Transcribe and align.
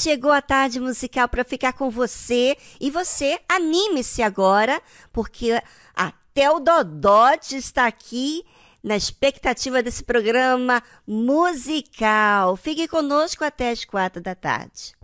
Chegou 0.00 0.32
a 0.32 0.40
tarde 0.40 0.80
musical 0.80 1.28
para 1.28 1.44
ficar 1.44 1.74
com 1.74 1.90
você 1.90 2.56
e 2.80 2.90
você 2.90 3.38
anime-se 3.48 4.22
agora, 4.22 4.80
porque 5.12 5.62
até 5.94 6.50
o 6.50 6.58
Dodóte 6.58 7.56
está 7.56 7.86
aqui 7.86 8.44
na 8.82 8.96
expectativa 8.96 9.82
desse 9.82 10.02
programa 10.02 10.82
musical. 11.06 12.56
Fique 12.56 12.88
conosco 12.88 13.44
até 13.44 13.70
as 13.70 13.84
quatro 13.84 14.22
da 14.22 14.34
tarde. 14.34 14.99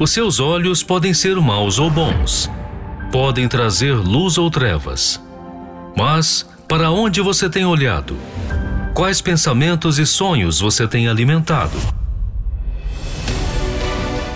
Os 0.00 0.12
seus 0.12 0.38
olhos 0.38 0.80
podem 0.80 1.12
ser 1.12 1.34
maus 1.36 1.80
ou 1.80 1.90
bons, 1.90 2.48
podem 3.10 3.48
trazer 3.48 3.94
luz 3.94 4.38
ou 4.38 4.48
trevas. 4.48 5.20
Mas 5.96 6.48
para 6.68 6.92
onde 6.92 7.20
você 7.20 7.50
tem 7.50 7.64
olhado? 7.64 8.16
Quais 8.94 9.20
pensamentos 9.20 9.98
e 9.98 10.06
sonhos 10.06 10.60
você 10.60 10.86
tem 10.86 11.08
alimentado? 11.08 11.76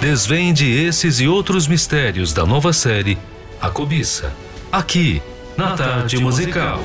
Desvende 0.00 0.68
esses 0.68 1.20
e 1.20 1.28
outros 1.28 1.68
mistérios 1.68 2.32
da 2.32 2.44
nova 2.44 2.72
série 2.72 3.16
A 3.60 3.70
Cobiça, 3.70 4.32
aqui 4.72 5.22
na 5.56 5.74
Tarde 5.76 6.18
Musical. 6.18 6.80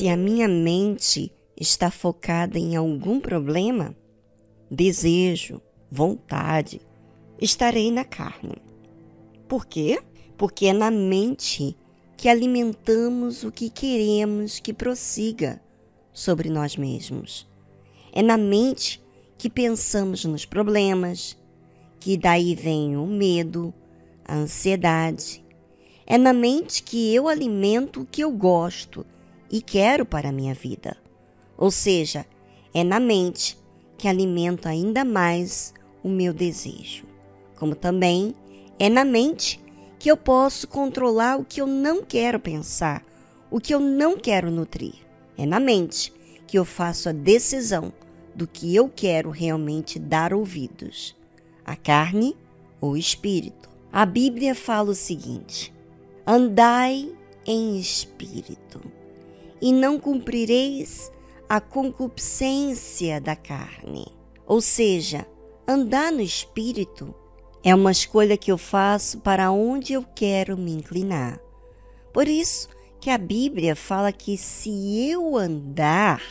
Se 0.00 0.08
a 0.08 0.16
minha 0.16 0.48
mente 0.48 1.30
está 1.54 1.90
focada 1.90 2.58
em 2.58 2.74
algum 2.74 3.20
problema, 3.20 3.94
desejo, 4.70 5.60
vontade, 5.90 6.80
estarei 7.38 7.92
na 7.92 8.02
carne. 8.02 8.54
Por 9.46 9.66
quê? 9.66 10.00
Porque 10.38 10.64
é 10.64 10.72
na 10.72 10.90
mente 10.90 11.76
que 12.16 12.30
alimentamos 12.30 13.44
o 13.44 13.52
que 13.52 13.68
queremos 13.68 14.58
que 14.58 14.72
prossiga 14.72 15.60
sobre 16.14 16.48
nós 16.48 16.78
mesmos. 16.78 17.46
É 18.10 18.22
na 18.22 18.38
mente 18.38 19.04
que 19.36 19.50
pensamos 19.50 20.24
nos 20.24 20.46
problemas, 20.46 21.36
que 21.98 22.16
daí 22.16 22.54
vem 22.54 22.96
o 22.96 23.06
medo, 23.06 23.70
a 24.24 24.34
ansiedade. 24.34 25.44
É 26.06 26.16
na 26.16 26.32
mente 26.32 26.82
que 26.82 27.14
eu 27.14 27.28
alimento 27.28 28.00
o 28.00 28.06
que 28.06 28.24
eu 28.24 28.32
gosto 28.32 29.04
e 29.50 29.60
quero 29.60 30.06
para 30.06 30.28
a 30.28 30.32
minha 30.32 30.54
vida. 30.54 30.96
Ou 31.56 31.70
seja, 31.70 32.24
é 32.72 32.84
na 32.84 33.00
mente 33.00 33.58
que 33.98 34.08
alimento 34.08 34.68
ainda 34.68 35.04
mais 35.04 35.74
o 36.02 36.08
meu 36.08 36.32
desejo. 36.32 37.04
Como 37.58 37.74
também 37.74 38.34
é 38.78 38.88
na 38.88 39.04
mente 39.04 39.60
que 39.98 40.10
eu 40.10 40.16
posso 40.16 40.66
controlar 40.66 41.36
o 41.36 41.44
que 41.44 41.60
eu 41.60 41.66
não 41.66 42.02
quero 42.02 42.40
pensar, 42.40 43.04
o 43.50 43.60
que 43.60 43.74
eu 43.74 43.80
não 43.80 44.16
quero 44.16 44.50
nutrir. 44.50 44.94
É 45.36 45.44
na 45.44 45.60
mente 45.60 46.12
que 46.46 46.58
eu 46.58 46.64
faço 46.64 47.08
a 47.08 47.12
decisão 47.12 47.92
do 48.34 48.46
que 48.46 48.74
eu 48.74 48.88
quero 48.88 49.30
realmente 49.30 49.98
dar 49.98 50.32
ouvidos: 50.32 51.14
a 51.64 51.76
carne 51.76 52.36
ou 52.80 52.92
o 52.92 52.96
espírito. 52.96 53.68
A 53.92 54.06
Bíblia 54.06 54.54
fala 54.54 54.90
o 54.90 54.94
seguinte: 54.94 55.74
andai 56.26 57.12
em 57.44 57.78
espírito 57.78 58.80
e 59.60 59.72
não 59.72 59.98
cumprireis 59.98 61.10
a 61.48 61.60
concupiscência 61.60 63.20
da 63.20 63.34
carne. 63.34 64.06
Ou 64.46 64.60
seja, 64.60 65.26
andar 65.66 66.12
no 66.12 66.20
espírito 66.20 67.14
é 67.62 67.74
uma 67.74 67.92
escolha 67.92 68.36
que 68.36 68.50
eu 68.50 68.58
faço 68.58 69.18
para 69.20 69.50
onde 69.50 69.92
eu 69.92 70.04
quero 70.14 70.56
me 70.56 70.72
inclinar. 70.72 71.40
Por 72.12 72.26
isso 72.26 72.68
que 73.00 73.10
a 73.10 73.18
Bíblia 73.18 73.74
fala 73.74 74.12
que 74.12 74.36
se 74.36 75.08
eu 75.10 75.36
andar, 75.36 76.22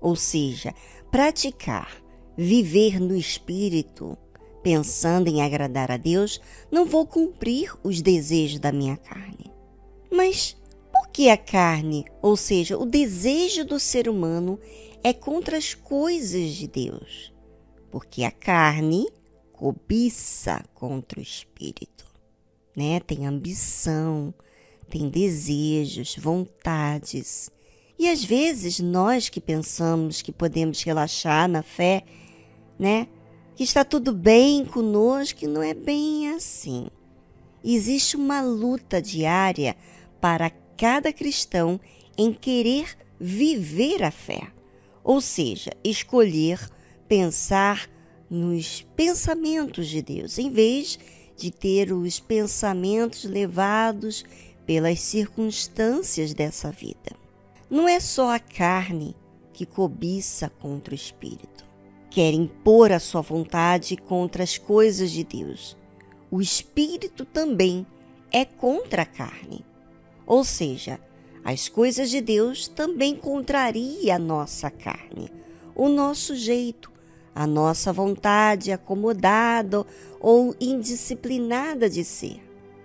ou 0.00 0.16
seja, 0.16 0.74
praticar, 1.10 2.02
viver 2.36 3.00
no 3.00 3.16
espírito, 3.16 4.16
pensando 4.62 5.28
em 5.28 5.42
agradar 5.42 5.90
a 5.90 5.96
Deus, 5.96 6.40
não 6.70 6.84
vou 6.84 7.06
cumprir 7.06 7.74
os 7.82 8.02
desejos 8.02 8.58
da 8.58 8.70
minha 8.70 8.96
carne. 8.96 9.50
Mas 10.10 10.56
que 11.08 11.30
a 11.30 11.36
carne, 11.36 12.04
ou 12.20 12.36
seja, 12.36 12.78
o 12.78 12.84
desejo 12.84 13.64
do 13.64 13.78
ser 13.78 14.08
humano, 14.08 14.58
é 15.02 15.12
contra 15.12 15.56
as 15.56 15.74
coisas 15.74 16.50
de 16.54 16.66
Deus, 16.66 17.32
porque 17.90 18.24
a 18.24 18.30
carne 18.30 19.06
cobiça 19.52 20.64
contra 20.74 21.20
o 21.20 21.22
espírito, 21.22 22.06
né? 22.76 23.00
Tem 23.00 23.26
ambição, 23.26 24.34
tem 24.88 25.08
desejos, 25.08 26.16
vontades. 26.16 27.50
E 27.98 28.08
às 28.08 28.24
vezes 28.24 28.80
nós 28.80 29.28
que 29.28 29.40
pensamos 29.40 30.22
que 30.22 30.32
podemos 30.32 30.82
relaxar 30.82 31.48
na 31.48 31.62
fé, 31.62 32.02
né? 32.78 33.06
Que 33.54 33.62
está 33.62 33.84
tudo 33.84 34.12
bem 34.12 34.64
conosco, 34.64 35.46
não 35.46 35.62
é 35.62 35.74
bem 35.74 36.30
assim. 36.30 36.88
Existe 37.62 38.16
uma 38.16 38.40
luta 38.40 39.02
diária 39.02 39.76
para 40.20 40.50
cada 40.80 41.12
cristão 41.12 41.78
em 42.16 42.32
querer 42.32 42.96
viver 43.20 44.02
a 44.02 44.10
fé, 44.10 44.50
ou 45.04 45.20
seja, 45.20 45.70
escolher 45.84 46.58
pensar 47.06 47.86
nos 48.30 48.80
pensamentos 48.96 49.88
de 49.88 50.00
Deus, 50.00 50.38
em 50.38 50.48
vez 50.48 50.98
de 51.36 51.50
ter 51.50 51.92
os 51.92 52.18
pensamentos 52.18 53.24
levados 53.24 54.24
pelas 54.64 55.00
circunstâncias 55.00 56.32
dessa 56.32 56.70
vida. 56.70 57.14
Não 57.68 57.86
é 57.86 58.00
só 58.00 58.34
a 58.34 58.38
carne 58.38 59.14
que 59.52 59.66
cobiça 59.66 60.48
contra 60.48 60.94
o 60.94 60.96
espírito, 60.96 61.62
quer 62.08 62.32
impor 62.32 62.90
a 62.90 62.98
sua 62.98 63.20
vontade 63.20 63.98
contra 63.98 64.42
as 64.42 64.56
coisas 64.56 65.10
de 65.10 65.24
Deus. 65.24 65.76
O 66.30 66.40
espírito 66.40 67.26
também 67.26 67.86
é 68.32 68.46
contra 68.46 69.02
a 69.02 69.06
carne. 69.06 69.68
Ou 70.30 70.44
seja, 70.44 71.00
as 71.44 71.68
coisas 71.68 72.08
de 72.08 72.20
Deus 72.20 72.68
também 72.68 73.16
contraria 73.16 74.14
a 74.14 74.18
nossa 74.18 74.70
carne, 74.70 75.28
o 75.74 75.88
nosso 75.88 76.36
jeito, 76.36 76.92
a 77.34 77.48
nossa 77.48 77.92
vontade 77.92 78.70
acomodada 78.70 79.84
ou 80.20 80.54
indisciplinada 80.60 81.90
de 81.90 82.04
ser. 82.04 82.40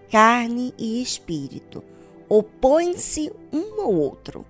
Carne 0.10 0.74
e 0.76 1.04
espírito 1.04 1.84
opõem-se 2.28 3.32
um 3.54 3.80
ao 3.80 3.94
outro, 3.94 4.44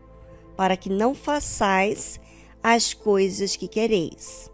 para 0.55 0.77
que 0.77 0.89
não 0.89 1.13
façais 1.13 2.17
as 2.63 2.93
coisas 2.93 3.57
que 3.57 3.67
quereis. 3.67 4.49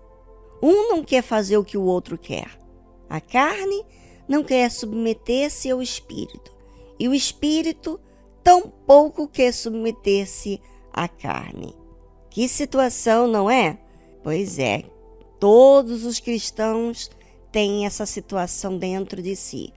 Um 0.64 0.90
não 0.90 1.04
quer 1.04 1.22
fazer 1.22 1.58
o 1.58 1.64
que 1.64 1.78
o 1.78 1.84
outro 1.84 2.18
quer. 2.18 2.58
A 3.08 3.22
carne 3.22 3.86
não 4.28 4.44
quer 4.44 4.72
submeter-se 4.72 5.70
ao 5.70 5.80
espírito, 5.80 6.52
e 6.98 7.08
o 7.08 7.14
espírito 7.14 8.00
tão 8.00 8.11
pouco 8.70 9.28
que 9.28 9.52
submeter-se 9.52 10.60
à 10.92 11.08
carne. 11.08 11.76
Que 12.30 12.48
situação, 12.48 13.28
não 13.28 13.50
é? 13.50 13.78
Pois 14.24 14.60
é, 14.60 14.84
todos 15.40 16.06
os 16.06 16.20
cristãos 16.20 17.10
têm 17.52 17.86
essa 17.86 18.06
situação 18.06 18.78
dentro 18.78 19.22
de 19.22 19.36
si. 19.36 19.74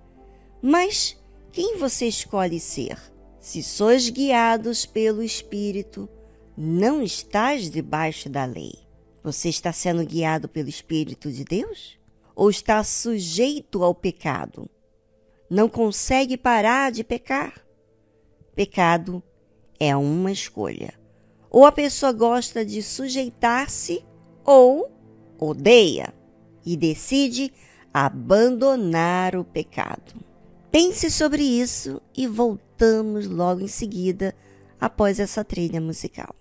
Mas 0.63 1.17
quem 1.53 1.77
você 1.77 2.07
escolhe 2.07 2.61
ser? 2.61 2.99
Se 3.41 3.63
sois 3.63 4.09
guiados 4.09 4.87
pelo 4.87 5.23
Espírito, 5.23 6.09
não 6.57 7.03
estás 7.03 7.71
debaixo 7.71 8.29
da 8.29 8.45
lei. 8.45 8.73
Você 9.23 9.49
está 9.49 9.73
sendo 9.73 10.05
guiado 10.05 10.49
pelo 10.49 10.69
Espírito 10.69 11.31
de 11.31 11.45
Deus? 11.45 11.99
Ou 12.37 12.51
está 12.51 12.83
sujeito 12.85 13.83
ao 13.83 13.95
pecado? 13.95 14.69
Não 15.49 15.69
consegue 15.69 16.37
parar 16.37 16.93
de 16.93 17.03
pecar? 17.03 17.64
Pecado 18.55 19.23
é 19.79 19.97
uma 19.97 20.31
escolha. 20.31 20.95
Ou 21.51 21.65
a 21.67 21.73
pessoa 21.73 22.13
gosta 22.13 22.65
de 22.65 22.83
sujeitar-se 22.83 24.05
ou 24.45 24.91
odeia 25.39 26.15
e 26.65 26.77
decide 26.77 27.53
abandonar 27.93 29.37
o 29.37 29.45
pecado. 29.45 30.15
Pense 30.71 31.11
sobre 31.11 31.43
isso 31.43 32.01
e 32.17 32.27
voltamos 32.27 33.27
logo 33.29 33.61
em 33.61 33.69
seguida 33.69 34.35
após 34.81 35.21
essa 35.21 35.45
trilha 35.45 35.81
musical. 35.81 36.35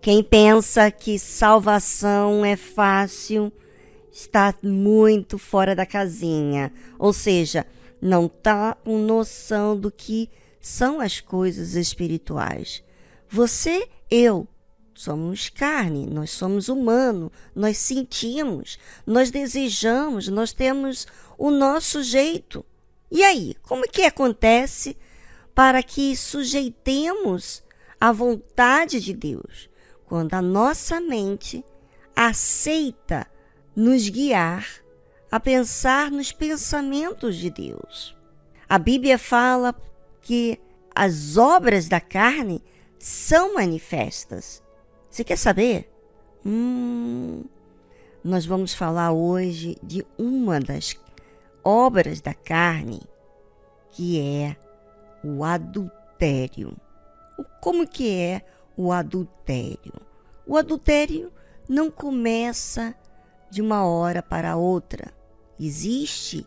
Quem 0.00 0.22
pensa 0.22 0.90
que 0.90 1.18
salvação 1.18 2.42
é 2.42 2.56
fácil 2.56 3.52
está 4.10 4.54
muito 4.62 5.36
fora 5.36 5.76
da 5.76 5.84
casinha, 5.84 6.72
ou 6.98 7.12
seja, 7.12 7.66
não 8.00 8.24
está 8.24 8.74
com 8.82 8.98
noção 8.98 9.78
do 9.78 9.90
que 9.90 10.30
são 10.58 11.00
as 11.00 11.20
coisas 11.20 11.74
espirituais. 11.74 12.82
Você, 13.28 13.86
eu, 14.10 14.48
somos 14.94 15.50
carne, 15.50 16.06
nós 16.06 16.30
somos 16.30 16.70
humano, 16.70 17.30
nós 17.54 17.76
sentimos, 17.76 18.78
nós 19.06 19.30
desejamos, 19.30 20.28
nós 20.28 20.50
temos 20.50 21.06
o 21.36 21.50
nosso 21.50 22.02
jeito. 22.02 22.64
E 23.10 23.22
aí, 23.22 23.54
como 23.60 23.82
que 23.82 24.02
acontece 24.02 24.96
para 25.54 25.82
que 25.82 26.16
sujeitemos 26.16 27.62
a 28.00 28.12
vontade 28.12 28.98
de 28.98 29.12
Deus? 29.12 29.69
Quando 30.10 30.34
a 30.34 30.42
nossa 30.42 31.00
mente 31.00 31.64
aceita 32.16 33.28
nos 33.76 34.08
guiar 34.08 34.66
a 35.30 35.38
pensar 35.38 36.10
nos 36.10 36.32
pensamentos 36.32 37.36
de 37.36 37.48
Deus. 37.48 38.16
A 38.68 38.76
Bíblia 38.76 39.16
fala 39.16 39.72
que 40.20 40.58
as 40.92 41.36
obras 41.36 41.88
da 41.88 42.00
carne 42.00 42.60
são 42.98 43.54
manifestas. 43.54 44.60
Você 45.08 45.22
quer 45.22 45.38
saber? 45.38 45.88
Hum, 46.44 47.44
nós 48.24 48.44
vamos 48.44 48.74
falar 48.74 49.12
hoje 49.12 49.76
de 49.80 50.04
uma 50.18 50.58
das 50.58 50.98
obras 51.62 52.20
da 52.20 52.34
carne, 52.34 53.00
que 53.92 54.20
é 54.20 54.56
o 55.22 55.44
adultério. 55.44 56.76
Como 57.60 57.86
que 57.86 58.10
é 58.10 58.42
o 58.42 58.59
adultério? 58.92 59.94
O 60.46 60.56
adultério 60.56 61.32
não 61.68 61.90
começa 61.90 62.94
de 63.50 63.60
uma 63.60 63.84
hora 63.84 64.22
para 64.22 64.56
outra. 64.56 65.12
Existe 65.58 66.46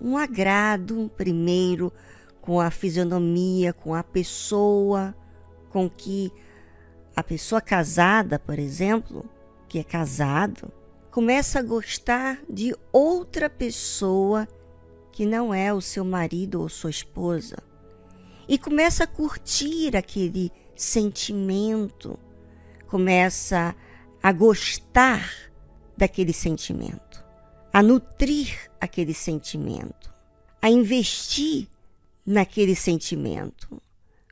um 0.00 0.16
agrado 0.16 1.10
primeiro 1.16 1.92
com 2.40 2.60
a 2.60 2.70
fisionomia, 2.70 3.72
com 3.72 3.94
a 3.94 4.02
pessoa 4.02 5.14
com 5.70 5.90
que 5.90 6.32
a 7.16 7.22
pessoa 7.22 7.60
casada, 7.60 8.38
por 8.38 8.58
exemplo, 8.58 9.28
que 9.68 9.80
é 9.80 9.84
casado, 9.84 10.72
começa 11.10 11.58
a 11.58 11.62
gostar 11.62 12.40
de 12.48 12.74
outra 12.92 13.50
pessoa 13.50 14.46
que 15.10 15.26
não 15.26 15.52
é 15.52 15.72
o 15.72 15.80
seu 15.80 16.04
marido 16.04 16.60
ou 16.60 16.68
sua 16.68 16.90
esposa. 16.90 17.56
E 18.48 18.58
começa 18.58 19.04
a 19.04 19.06
curtir 19.06 19.96
aquele 19.96 20.52
sentimento, 20.76 22.18
começa 22.86 23.74
a 24.22 24.32
gostar 24.32 25.30
daquele 25.96 26.32
sentimento, 26.32 27.24
a 27.72 27.82
nutrir 27.82 28.70
aquele 28.80 29.14
sentimento, 29.14 30.12
a 30.60 30.70
investir 30.70 31.68
naquele 32.24 32.74
sentimento. 32.74 33.80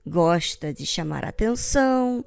Gosta 0.07 0.73
de 0.73 0.85
chamar 0.85 1.25
atenção, 1.25 2.25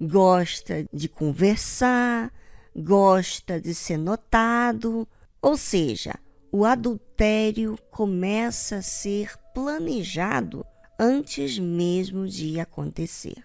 gosta 0.00 0.86
de 0.92 1.08
conversar, 1.08 2.32
gosta 2.74 3.60
de 3.60 3.74
ser 3.74 3.96
notado, 3.96 5.08
ou 5.40 5.56
seja, 5.56 6.14
o 6.50 6.64
adultério 6.64 7.78
começa 7.90 8.76
a 8.76 8.82
ser 8.82 9.36
planejado 9.54 10.64
antes 10.98 11.58
mesmo 11.58 12.26
de 12.26 12.60
acontecer. 12.60 13.42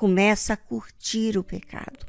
Começa 0.00 0.54
a 0.54 0.56
curtir 0.56 1.36
o 1.36 1.44
pecado. 1.44 2.06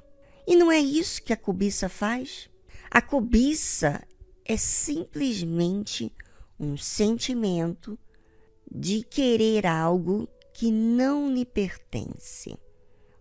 E 0.47 0.56
não 0.56 0.71
é 0.71 0.80
isso 0.80 1.21
que 1.21 1.34
a 1.34 1.36
cobiça 1.36 1.89
faz? 1.89 2.49
A 2.89 3.01
cobiça 3.01 4.01
é 4.45 4.56
simplesmente 4.56 6.10
um 6.58 6.77
sentimento 6.77 7.99
de 8.73 9.04
querer 9.04 9.67
algo 9.67 10.25
que 10.54 10.71
não 10.71 11.34
lhe 11.34 11.43
pertence. 11.43 12.58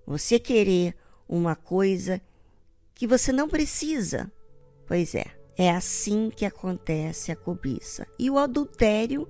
Você 0.07 0.39
querer 0.39 0.95
uma 1.29 1.57
coisa 1.57 2.23
que 2.95 3.09
você 3.09 3.33
não 3.33 3.49
precisa. 3.49 4.31
Pois 4.87 5.17
é, 5.17 5.27
é 5.59 5.69
assim 5.69 6.31
que 6.31 6.45
acontece 6.45 7.33
a 7.33 7.37
cobiça. 7.37 8.07
E 8.17 8.31
o 8.31 8.39
adultério 8.39 9.29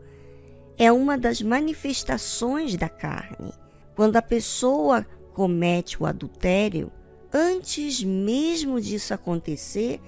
é 0.76 0.92
uma 0.92 1.16
das 1.16 1.40
manifestações 1.40 2.76
da 2.76 2.90
carne. 2.90 3.54
Quando 3.96 4.16
a 4.16 4.22
pessoa 4.22 5.06
comete 5.34 6.02
o 6.02 6.06
adultério, 6.06 6.90
antes 7.32 8.02
mesmo 8.02 8.80
disso 8.80 9.14
acontecer, 9.14 10.00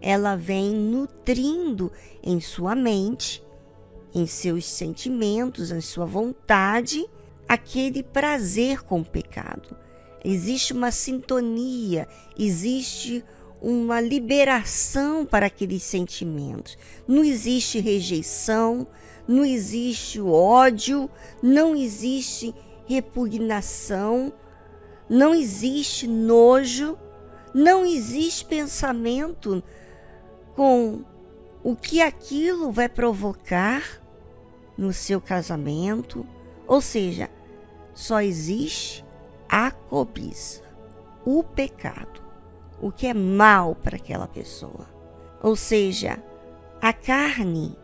ela 0.00 0.36
vem 0.36 0.74
nutrindo 0.74 1.90
em 2.22 2.40
sua 2.40 2.74
mente 2.74 3.42
em 4.16 4.26
seus 4.26 4.64
sentimentos, 4.64 5.70
em 5.70 5.82
sua 5.82 6.06
vontade, 6.06 7.06
aquele 7.46 8.02
prazer 8.02 8.82
com 8.82 9.00
o 9.00 9.04
pecado. 9.04 9.76
Existe 10.24 10.72
uma 10.72 10.90
sintonia, 10.90 12.08
existe 12.38 13.22
uma 13.60 14.00
liberação 14.00 15.26
para 15.26 15.46
aqueles 15.46 15.82
sentimentos. 15.82 16.78
Não 17.06 17.22
existe 17.22 17.78
rejeição, 17.78 18.86
não 19.28 19.44
existe 19.44 20.18
ódio, 20.18 21.10
não 21.42 21.76
existe 21.76 22.54
repugnação, 22.86 24.32
não 25.08 25.34
existe 25.34 26.06
nojo, 26.06 26.98
não 27.54 27.84
existe 27.84 28.44
pensamento 28.44 29.62
com 30.54 31.04
o 31.62 31.74
que 31.74 32.00
aquilo 32.00 32.70
vai 32.70 32.88
provocar 32.88 33.82
no 34.76 34.92
seu 34.92 35.20
casamento, 35.20 36.26
ou 36.66 36.80
seja, 36.80 37.30
só 37.94 38.20
existe 38.20 39.04
a 39.48 39.70
cobiça, 39.70 40.62
o 41.24 41.42
pecado, 41.42 42.22
o 42.80 42.90
que 42.90 43.06
é 43.06 43.14
mal 43.14 43.74
para 43.74 43.96
aquela 43.96 44.26
pessoa. 44.26 44.86
Ou 45.42 45.56
seja, 45.56 46.22
a 46.80 46.92
carne, 46.92 47.76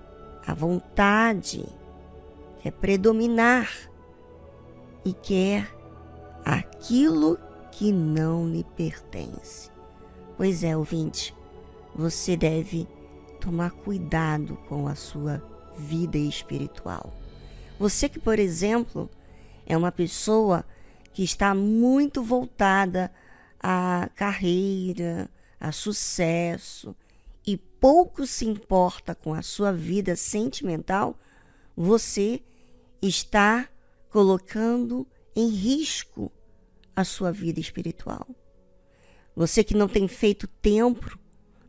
a 0.47 0.53
vontade, 0.53 1.65
quer 2.61 2.73
predominar 2.73 3.71
e 5.05 5.13
quer 5.13 5.82
aquilo 6.45 7.39
que 7.71 7.93
não 7.93 8.49
lhe 8.49 8.65
pertence. 8.77 9.71
Pois 10.37 10.63
é, 10.65 10.77
ouvinte, 10.77 11.35
você 11.95 12.37
deve 12.37 12.87
tomar 13.41 13.71
cuidado 13.71 14.57
com 14.69 14.87
a 14.87 14.95
sua 14.95 15.43
vida 15.77 16.19
espiritual. 16.19 17.13
Você 17.79 18.09
que, 18.09 18.19
por 18.19 18.39
exemplo, 18.39 19.11
é 19.67 19.77
uma 19.77 19.93
pessoa 19.93 20.65
que 21.13 21.23
está 21.23 21.55
muito 21.55 22.23
voltada 22.23 23.13
à 23.61 24.09
carreira, 24.15 25.29
a 25.61 25.73
sucesso 25.73 26.95
e 27.47 27.57
pouco 27.57 28.27
se 28.27 28.47
importa 28.47 29.15
com 29.15 29.35
a 29.35 29.43
sua 29.43 29.73
vida 29.73 30.17
sentimental, 30.17 31.17
você 31.77 32.41
está 33.01 33.69
colocando 34.11 35.07
em 35.35 35.49
risco 35.49 36.31
a 36.95 37.05
sua 37.05 37.33
vida 37.33 37.61
espiritual. 37.61 38.27
Você 39.35 39.65
que 39.65 39.75
não 39.75 39.89
tem 39.89 40.07
feito 40.07 40.47
tempo 40.47 41.19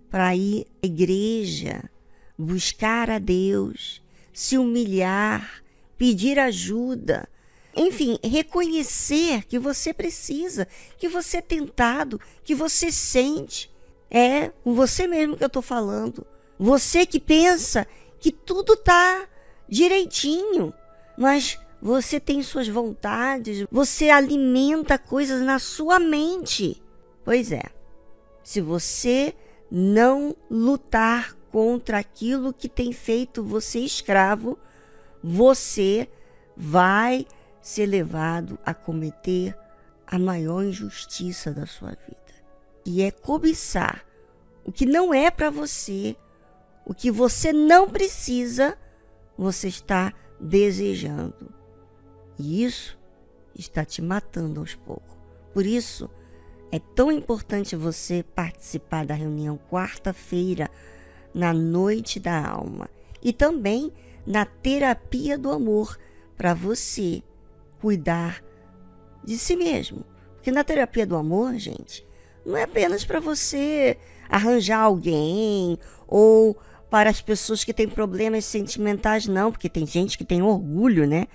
para 0.09 0.35
ir 0.35 0.67
à 0.81 0.85
igreja, 0.85 1.89
buscar 2.37 3.09
a 3.09 3.19
Deus, 3.19 4.01
se 4.33 4.57
humilhar, 4.57 5.63
pedir 5.97 6.37
ajuda, 6.37 7.27
enfim, 7.75 8.19
reconhecer 8.23 9.45
que 9.45 9.57
você 9.57 9.93
precisa, 9.93 10.67
que 10.97 11.07
você 11.07 11.37
é 11.37 11.41
tentado, 11.41 12.19
que 12.43 12.53
você 12.53 12.91
sente. 12.91 13.71
É 14.09 14.49
com 14.63 14.75
você 14.75 15.07
mesmo 15.07 15.35
que 15.35 15.43
eu 15.43 15.47
estou 15.47 15.61
falando. 15.61 16.25
Você 16.59 17.05
que 17.05 17.19
pensa 17.19 17.87
que 18.19 18.31
tudo 18.31 18.73
está 18.73 19.27
direitinho, 19.67 20.71
mas 21.17 21.57
você 21.83 22.17
tem 22.17 22.41
suas 22.41 22.65
vontades, 22.65 23.67
você 23.69 24.09
alimenta 24.09 24.97
coisas 24.97 25.41
na 25.41 25.59
sua 25.59 25.99
mente. 25.99 26.81
Pois 27.25 27.51
é, 27.51 27.63
se 28.41 28.61
você 28.61 29.35
não 29.69 30.33
lutar 30.49 31.35
contra 31.51 31.99
aquilo 31.99 32.53
que 32.53 32.69
tem 32.69 32.93
feito 32.93 33.43
você 33.43 33.79
escravo, 33.79 34.57
você 35.21 36.07
vai 36.55 37.27
ser 37.61 37.85
levado 37.85 38.57
a 38.65 38.73
cometer 38.73 39.53
a 40.07 40.17
maior 40.17 40.63
injustiça 40.63 41.51
da 41.51 41.65
sua 41.65 41.89
vida. 41.89 42.33
E 42.85 43.01
é 43.01 43.11
cobiçar 43.11 44.05
o 44.63 44.71
que 44.71 44.85
não 44.85 45.13
é 45.13 45.29
para 45.29 45.49
você, 45.49 46.15
o 46.85 46.93
que 46.93 47.11
você 47.11 47.51
não 47.51 47.89
precisa, 47.89 48.77
você 49.37 49.67
está 49.67 50.13
desejando. 50.39 51.62
E 52.37 52.63
isso 52.63 52.97
está 53.55 53.85
te 53.85 54.01
matando 54.01 54.59
aos 54.59 54.75
poucos. 54.75 55.15
Por 55.53 55.65
isso, 55.65 56.09
É 56.73 56.79
tão 56.79 57.11
importante 57.11 57.75
você 57.75 58.25
participar 58.33 59.05
da 59.05 59.13
reunião 59.13 59.59
quarta-feira, 59.69 60.71
na 61.31 61.53
noite 61.53 62.19
da 62.19 62.47
alma, 62.47 62.89
e 63.21 63.31
também 63.31 63.93
na 64.25 64.43
terapia 64.43 65.37
do 65.37 65.51
amor, 65.51 65.99
para 66.35 66.55
você 66.55 67.21
cuidar 67.79 68.43
de 69.23 69.37
si 69.37 69.55
mesmo. 69.55 70.03
Porque 70.33 70.51
na 70.51 70.63
terapia 70.63 71.05
do 71.05 71.15
amor, 71.15 71.53
gente, 71.57 72.03
não 72.43 72.57
é 72.57 72.63
apenas 72.63 73.05
para 73.05 73.19
você 73.19 73.95
arranjar 74.27 74.79
alguém 74.79 75.77
ou 76.07 76.57
para 76.89 77.11
as 77.11 77.21
pessoas 77.21 77.63
que 77.63 77.71
têm 77.71 77.87
problemas 77.87 78.45
sentimentais, 78.45 79.27
não, 79.27 79.51
porque 79.51 79.69
tem 79.69 79.85
gente 79.85 80.17
que 80.17 80.25
tem 80.25 80.41
orgulho, 80.41 81.05
né? 81.05 81.27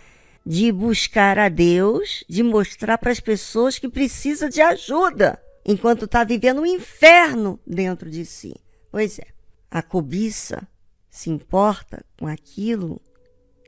De 0.51 0.73
buscar 0.73 1.39
a 1.39 1.51
Deus, 1.51 2.25
de 2.27 2.43
mostrar 2.43 2.97
para 2.97 3.13
as 3.13 3.21
pessoas 3.21 3.79
que 3.79 3.87
precisa 3.87 4.49
de 4.49 4.63
ajuda, 4.63 5.39
enquanto 5.63 6.07
está 6.07 6.25
vivendo 6.25 6.63
um 6.63 6.67
inferno 6.67 7.61
dentro 7.67 8.09
de 8.09 8.25
si. 8.25 8.55
Pois 8.91 9.19
é, 9.19 9.27
a 9.71 9.83
cobiça 9.83 10.67
se 11.11 11.29
importa 11.29 12.03
com 12.19 12.27
aquilo 12.27 12.99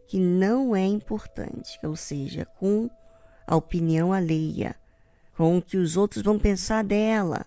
que 0.09 0.19
não 0.19 0.75
é 0.75 0.87
importante, 0.87 1.79
ou 1.83 1.95
seja, 1.97 2.47
com 2.47 2.89
a 3.47 3.55
opinião 3.55 4.11
alheia, 4.11 4.75
com 5.37 5.59
o 5.59 5.63
que 5.63 5.77
os 5.77 5.99
outros 5.99 6.23
vão 6.23 6.39
pensar 6.39 6.83
dela 6.83 7.45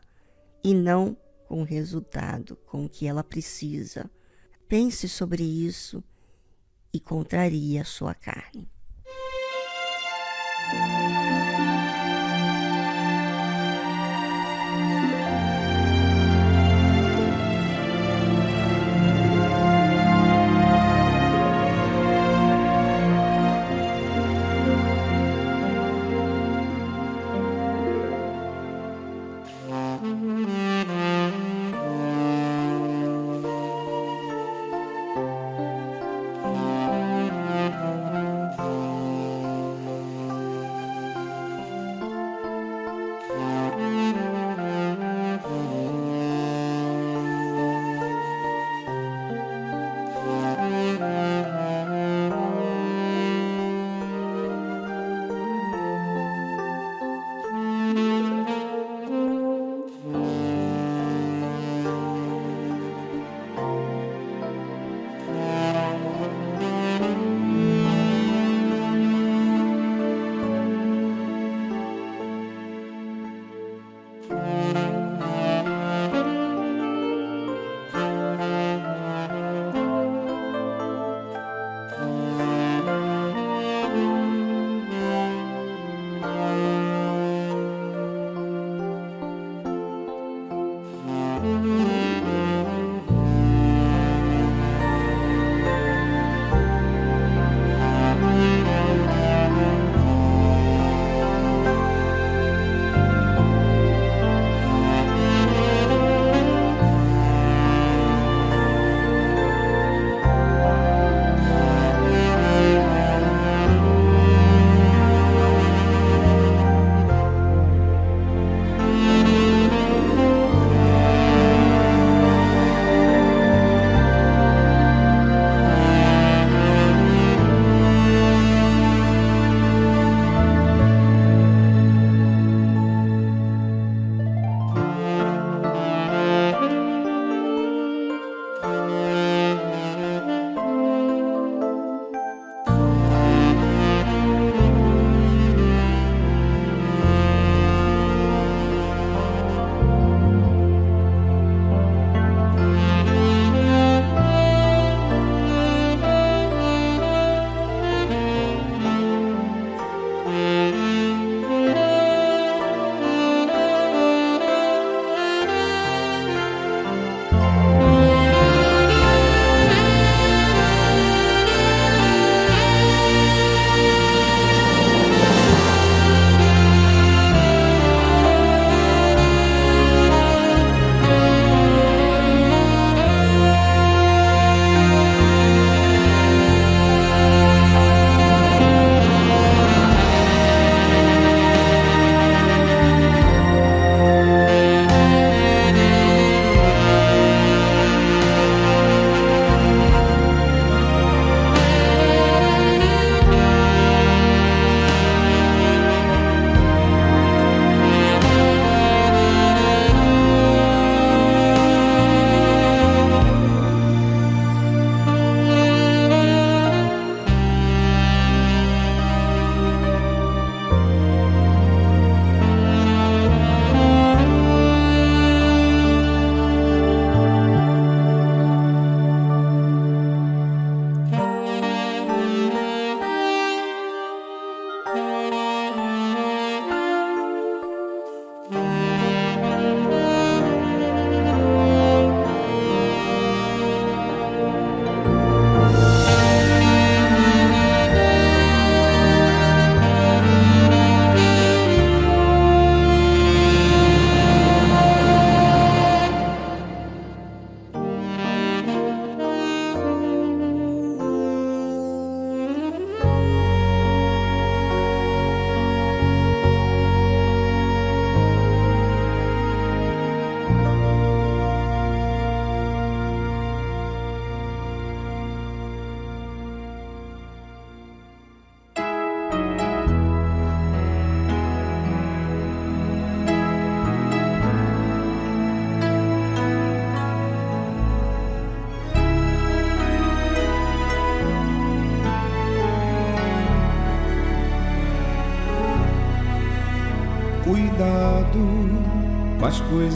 e 0.63 0.75
não 0.75 1.17
com 1.47 1.61
o 1.61 1.65
resultado, 1.65 2.55
com 2.67 2.85
o 2.85 2.89
que 2.89 3.07
ela 3.07 3.23
precisa. 3.23 4.07
Pense 4.67 5.09
sobre 5.09 5.41
isso 5.41 6.03
e 6.93 6.99
contraria 6.99 7.81
a 7.81 7.85
sua 7.85 8.13
carne. 8.13 8.69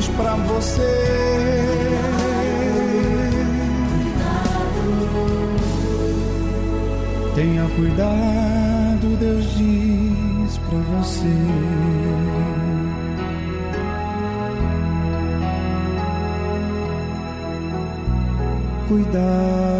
Diz 0.00 0.08
pra 0.16 0.34
você. 0.34 0.80
Tenha 7.34 7.68
cuidado, 7.76 9.16
Deus 9.18 9.44
diz 9.58 10.56
pra 10.56 10.78
você. 10.78 11.26
cuidado. 18.88 19.79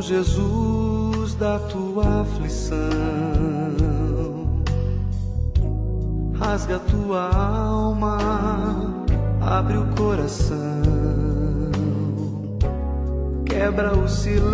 Jesus 0.00 1.34
da 1.34 1.58
tua 1.58 2.22
aflição. 2.22 2.78
Rasga 6.38 6.78
tua 6.78 7.30
alma, 7.34 8.18
abre 9.40 9.76
o 9.76 9.86
coração. 9.96 10.56
Quebra 13.44 13.96
o 13.96 14.08
silêncio 14.08 14.47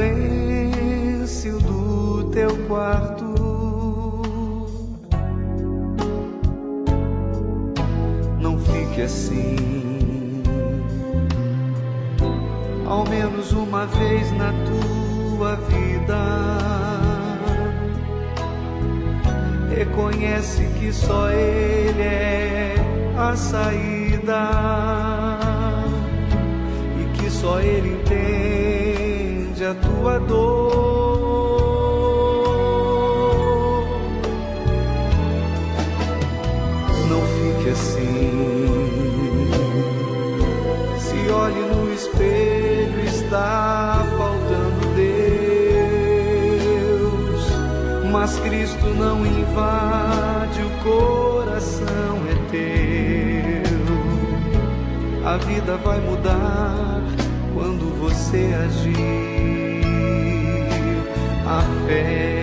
Reconhece 19.76 20.62
que 20.78 20.92
só 20.92 21.28
Ele 21.30 22.02
é 22.02 22.74
a 23.18 23.34
saída 23.34 24.48
e 27.00 27.18
que 27.18 27.28
só 27.28 27.58
Ele 27.60 27.88
entende 27.88 29.64
a 29.64 29.74
tua 29.74 30.20
dor. 30.20 30.83
Invade, 49.54 50.62
o 50.62 50.70
coração 50.82 52.18
é 52.28 52.34
teu. 52.50 53.94
A 55.24 55.36
vida 55.36 55.76
vai 55.76 56.00
mudar 56.00 57.00
quando 57.54 57.96
você 58.00 58.52
agir. 58.64 59.84
A 61.46 61.62
fé. 61.86 62.33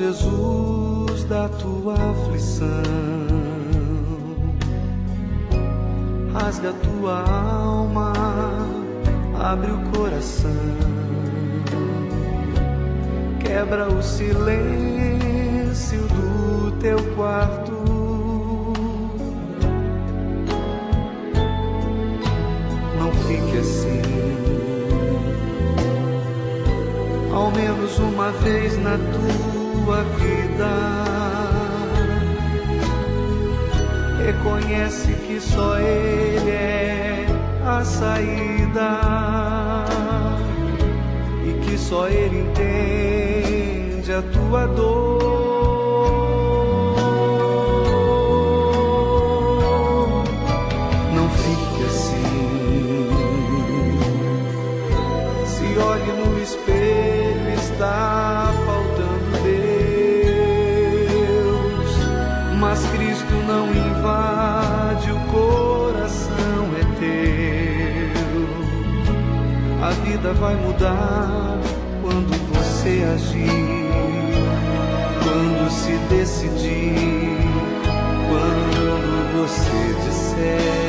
Jesus 0.00 1.24
da 1.24 1.46
tua 1.46 1.92
aflição. 1.92 2.66
Rasga 6.32 6.72
tua 6.72 7.22
alma, 7.30 8.14
abre 9.38 9.70
o 9.72 9.78
coração. 9.90 10.50
Quebra 13.40 13.88
o 13.88 14.02
silêncio 14.02 14.40
do 16.08 16.72
teu 16.80 16.96
quarto. 17.14 17.72
Não 22.98 23.12
fique 23.28 23.58
assim. 23.58 24.00
Ao 27.34 27.50
menos 27.50 27.98
uma 27.98 28.30
vez 28.32 28.78
na 28.78 28.96
tua 28.96 29.39
vida. 29.98 31.04
Reconhece 34.24 35.12
que 35.26 35.40
só 35.40 35.78
Ele 35.78 36.50
é 36.50 37.26
a 37.64 37.84
saída 37.84 39.00
e 41.44 41.64
que 41.64 41.78
só 41.78 42.08
Ele 42.08 42.40
entende 42.40 44.12
a 44.12 44.22
tua 44.22 44.66
dor. 44.68 45.19
Vai 70.38 70.54
mudar 70.54 71.58
quando 72.02 72.30
você 72.54 73.04
agir. 73.12 73.90
Quando 75.22 75.70
se 75.70 75.92
decidir, 76.08 77.36
quando 78.28 79.32
você 79.36 79.94
disser. 80.06 80.79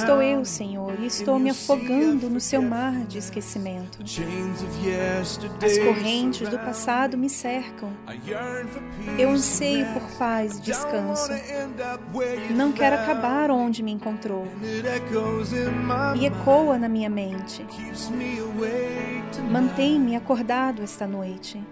Estou 0.00 0.22
eu. 0.22 0.44
Senhor, 0.44 0.94
e 0.98 1.06
estou 1.06 1.38
me 1.38 1.50
afogando 1.50 2.28
no 2.28 2.40
seu 2.40 2.62
mar 2.62 2.92
de 3.04 3.18
esquecimento. 3.18 3.98
As 5.64 5.78
correntes 5.78 6.48
do 6.48 6.58
passado 6.58 7.16
me 7.16 7.28
cercam. 7.28 7.90
Eu 9.18 9.30
anseio 9.30 9.86
por 9.92 10.02
paz 10.18 10.58
e 10.58 10.62
descanso. 10.62 11.30
Não 12.54 12.72
quero 12.72 12.96
acabar 12.96 13.50
onde 13.50 13.82
me 13.82 13.92
encontrou. 13.92 14.46
E 16.16 16.26
ecoa 16.26 16.78
na 16.78 16.88
minha 16.88 17.10
mente. 17.10 17.64
Mantém-me 19.50 20.16
acordado 20.16 20.82
esta 20.82 21.06
noite. 21.06 21.62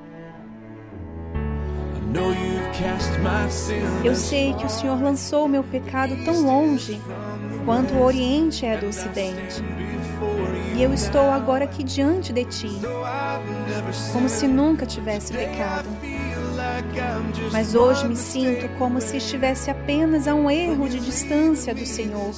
Eu 4.04 4.14
sei 4.14 4.54
que 4.54 4.64
o 4.64 4.68
Senhor 4.68 5.00
lançou 5.00 5.46
meu 5.46 5.62
pecado 5.62 6.16
tão 6.24 6.42
longe 6.42 7.00
quanto 7.68 7.92
o 7.96 8.02
Oriente 8.02 8.64
é 8.64 8.78
do 8.78 8.86
Ocidente. 8.86 9.62
E 10.74 10.82
eu 10.82 10.94
estou 10.94 11.30
agora 11.30 11.64
aqui 11.64 11.84
diante 11.84 12.32
de 12.32 12.46
Ti, 12.46 12.70
como 14.10 14.26
se 14.26 14.48
nunca 14.48 14.86
tivesse 14.86 15.34
pecado. 15.34 15.86
Mas 17.52 17.74
hoje 17.74 18.08
me 18.08 18.16
sinto 18.16 18.70
como 18.78 19.02
se 19.02 19.18
estivesse 19.18 19.70
apenas 19.70 20.26
a 20.26 20.34
um 20.34 20.50
erro 20.50 20.88
de 20.88 20.98
distância 20.98 21.74
do 21.74 21.84
Senhor 21.84 22.34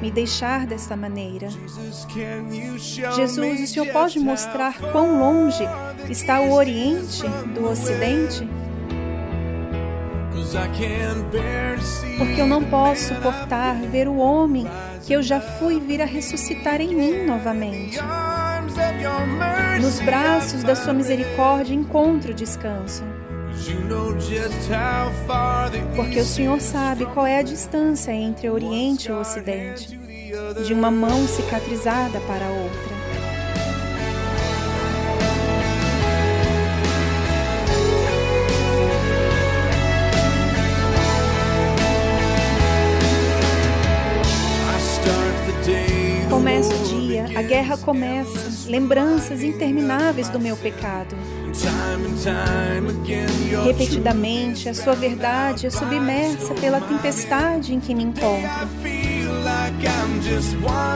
me 0.00 0.10
deixar 0.10 0.66
desta 0.66 0.96
maneira. 0.96 1.46
Jesus, 3.14 3.60
o 3.60 3.66
Senhor 3.68 3.86
pode 3.92 4.18
mostrar 4.18 4.76
quão 4.90 5.20
longe 5.20 5.62
está 6.10 6.40
o 6.40 6.52
Oriente 6.54 7.22
do 7.54 7.70
Ocidente? 7.70 8.48
Porque 12.18 12.40
eu 12.40 12.46
não 12.46 12.62
posso 12.64 13.14
suportar 13.14 13.74
ver 13.82 14.08
o 14.08 14.16
homem 14.16 14.66
que 15.06 15.12
eu 15.12 15.22
já 15.22 15.40
fui 15.40 15.80
vir 15.80 16.02
a 16.02 16.04
ressuscitar 16.04 16.80
em 16.80 16.94
mim 16.94 17.26
novamente. 17.26 17.98
Nos 19.80 20.00
braços 20.00 20.62
da 20.62 20.76
sua 20.76 20.92
misericórdia 20.92 21.74
encontro 21.74 22.34
descanso. 22.34 23.02
Porque 25.96 26.20
o 26.20 26.24
Senhor 26.24 26.60
sabe 26.60 27.06
qual 27.06 27.26
é 27.26 27.38
a 27.38 27.42
distância 27.42 28.12
entre 28.12 28.48
o 28.48 28.54
Oriente 28.54 29.08
e 29.08 29.12
o 29.12 29.20
Ocidente, 29.20 29.98
de 30.66 30.72
uma 30.72 30.90
mão 30.90 31.26
cicatrizada 31.26 32.20
para 32.20 32.46
a 32.46 32.50
outra. 32.50 32.91
A 47.42 47.46
guerra 47.46 47.76
começa, 47.76 48.70
lembranças 48.70 49.42
intermináveis 49.42 50.28
do 50.28 50.38
meu 50.38 50.56
pecado. 50.56 51.16
Repetidamente, 53.64 54.68
a 54.68 54.74
sua 54.74 54.94
verdade 54.94 55.66
é 55.66 55.70
submersa 55.70 56.54
pela 56.54 56.80
tempestade 56.80 57.74
em 57.74 57.80
que 57.80 57.94
me 57.94 58.04
encontro. 58.04 58.48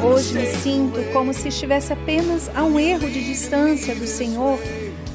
Hoje 0.05 0.35
me 0.35 0.47
sinto 0.47 1.01
como 1.13 1.35
se 1.35 1.49
estivesse 1.49 1.93
apenas 1.93 2.49
a 2.55 2.63
um 2.63 2.79
erro 2.79 3.11
de 3.11 3.25
distância 3.25 3.95
do 3.95 4.07
Senhor 4.07 4.59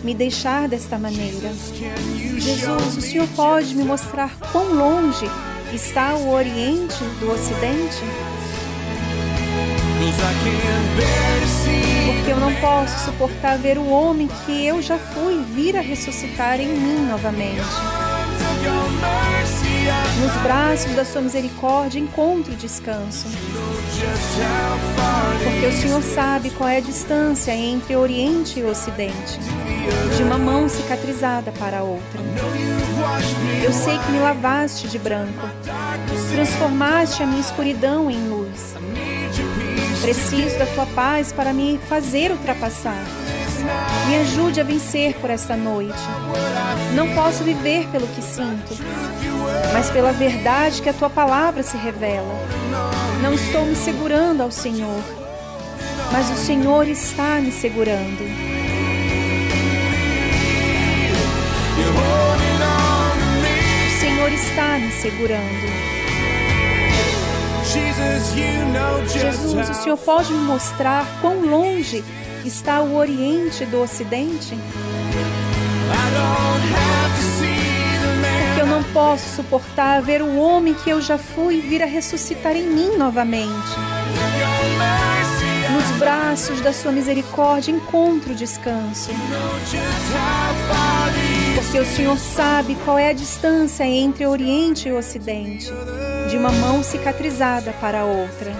me 0.03 0.13
deixar 0.13 0.67
desta 0.67 0.97
maneira. 0.97 1.49
Jesus, 2.37 2.97
o 2.97 3.01
Senhor 3.01 3.27
pode 3.35 3.73
me 3.73 3.83
mostrar 3.83 4.37
quão 4.51 4.73
longe 4.73 5.25
está 5.73 6.13
o 6.15 6.33
Oriente 6.33 7.03
do 7.19 7.31
Ocidente? 7.31 8.30
Porque 12.05 12.31
eu 12.31 12.39
não 12.39 12.53
posso 12.55 13.05
suportar 13.05 13.57
ver 13.57 13.77
o 13.77 13.87
homem 13.87 14.27
que 14.45 14.65
eu 14.65 14.81
já 14.81 14.97
fui 14.97 15.43
vir 15.43 15.77
a 15.77 15.81
ressuscitar 15.81 16.59
em 16.59 16.67
mim 16.67 17.05
novamente. 17.07 17.61
Nos 20.19 20.41
braços 20.41 20.91
da 20.95 21.05
sua 21.05 21.21
misericórdia 21.21 21.99
encontro 21.99 22.55
descanso. 22.55 23.27
Porque 25.43 25.65
o 25.67 25.71
Senhor 25.71 26.01
sabe 26.01 26.49
qual 26.51 26.69
é 26.69 26.77
a 26.77 26.81
distância 26.81 27.51
entre 27.51 27.95
Oriente 27.95 28.59
e 28.59 28.63
Ocidente, 28.63 29.39
de 30.17 30.23
uma 30.23 30.37
mão 30.37 30.67
cicatrizada 30.67 31.51
para 31.51 31.79
a 31.79 31.83
outra. 31.83 32.21
Eu 33.63 33.71
sei 33.71 33.97
que 33.99 34.11
me 34.11 34.19
lavaste 34.19 34.87
de 34.87 34.97
branco, 34.97 35.47
transformaste 36.31 37.21
a 37.21 37.25
minha 37.25 37.41
escuridão 37.41 38.09
em 38.09 38.27
luz. 38.27 38.75
Preciso 40.01 40.57
da 40.57 40.65
tua 40.65 40.87
paz 40.87 41.31
para 41.31 41.53
me 41.53 41.79
fazer 41.87 42.31
ultrapassar. 42.31 43.03
Me 44.07 44.15
ajude 44.17 44.59
a 44.59 44.63
vencer 44.63 45.13
por 45.15 45.29
esta 45.29 45.55
noite. 45.55 45.93
Não 46.95 47.13
posso 47.13 47.43
viver 47.43 47.87
pelo 47.89 48.07
que 48.07 48.21
sinto, 48.21 48.75
mas 49.71 49.91
pela 49.91 50.11
verdade 50.11 50.81
que 50.81 50.89
a 50.89 50.93
tua 50.93 51.09
palavra 51.09 51.61
se 51.61 51.77
revela. 51.77 52.33
Não 53.21 53.33
estou 53.33 53.63
me 53.65 53.75
segurando 53.75 54.41
ao 54.41 54.49
Senhor, 54.49 55.03
mas 56.11 56.31
o 56.31 56.35
Senhor 56.35 56.87
está 56.87 57.39
me 57.39 57.51
segurando. 57.51 58.23
O 63.85 63.99
Senhor 63.99 64.33
está 64.33 64.79
me 64.79 64.91
segurando. 64.91 65.90
Jesus, 69.07 69.69
o 69.69 69.73
Senhor 69.73 69.97
pode 69.97 70.33
me 70.33 70.39
mostrar 70.39 71.07
quão 71.21 71.45
longe 71.45 72.03
está 72.43 72.81
o 72.81 72.95
Oriente 72.95 73.65
do 73.65 73.81
Ocidente? 73.81 74.57
Porque 78.47 78.61
eu 78.61 78.65
não 78.65 78.83
posso 78.91 79.37
suportar 79.37 80.01
ver 80.01 80.21
o 80.21 80.37
homem 80.37 80.73
que 80.73 80.89
eu 80.89 80.99
já 81.01 81.17
fui 81.17 81.61
vir 81.61 81.81
a 81.81 81.85
ressuscitar 81.85 82.57
em 82.57 82.67
mim 82.67 82.97
novamente. 82.97 83.55
Nos 85.71 85.97
braços 85.97 86.59
da 86.59 86.73
sua 86.73 86.91
misericórdia 86.91 87.71
encontro 87.71 88.35
descanso. 88.35 89.11
Porque 91.55 91.79
o 91.79 91.85
Senhor 91.85 92.17
sabe 92.17 92.75
qual 92.83 92.99
é 92.99 93.11
a 93.11 93.13
distância 93.13 93.85
entre 93.85 94.27
Oriente 94.27 94.89
e 94.89 94.91
Ocidente 94.91 95.71
de 96.31 96.37
uma 96.37 96.49
mão 96.49 96.81
cicatrizada 96.81 97.73
para 97.73 97.99
a 97.99 98.05
outra. 98.05 98.53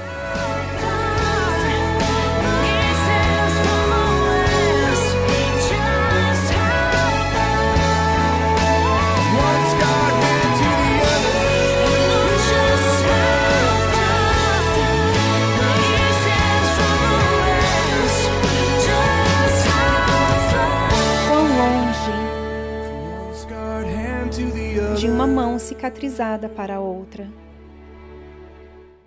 De 24.98 25.08
uma 25.08 25.26
mão 25.26 25.58
cicatrizada 25.58 26.50
para 26.50 26.76
a 26.76 26.80
outra. 26.82 27.41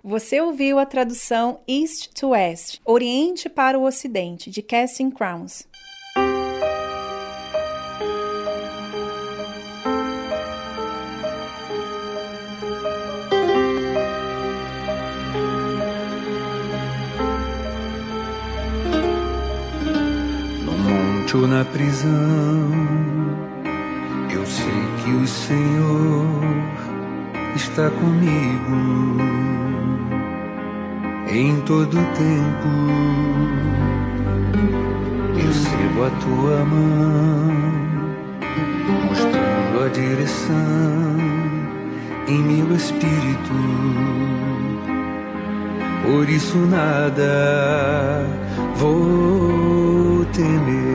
Você 0.07 0.39
ouviu 0.39 0.77
a 0.77 0.85
tradução 0.85 1.61
East 1.67 2.11
to 2.13 2.29
West, 2.29 2.79
Oriente 2.85 3.49
para 3.49 3.79
o 3.79 3.87
Ocidente, 3.87 4.51
de 4.51 4.61
Casting 4.61 5.09
Crowns. 5.09 5.67
No 20.63 20.71
monte 20.71 21.35
ou 21.35 21.47
na 21.47 21.65
prisão, 21.65 22.11
eu 24.31 24.45
sei 24.45 25.03
que 25.03 25.09
o 25.09 25.27
Senhor 25.27 26.25
está 27.55 27.89
comigo 27.89 29.64
em 31.27 31.59
todo 31.61 31.97
tempo. 32.13 32.69
Eu 35.37 35.53
sigo 35.53 36.03
a 36.03 36.09
tua 36.21 36.65
mão, 36.65 37.51
mostrando 39.05 39.83
a 39.85 39.89
direção 39.89 41.15
em 42.27 42.39
meu 42.39 42.75
espírito. 42.75 43.53
Por 46.03 46.29
isso 46.29 46.57
nada 46.57 48.25
vou 48.75 50.25
temer. 50.25 50.85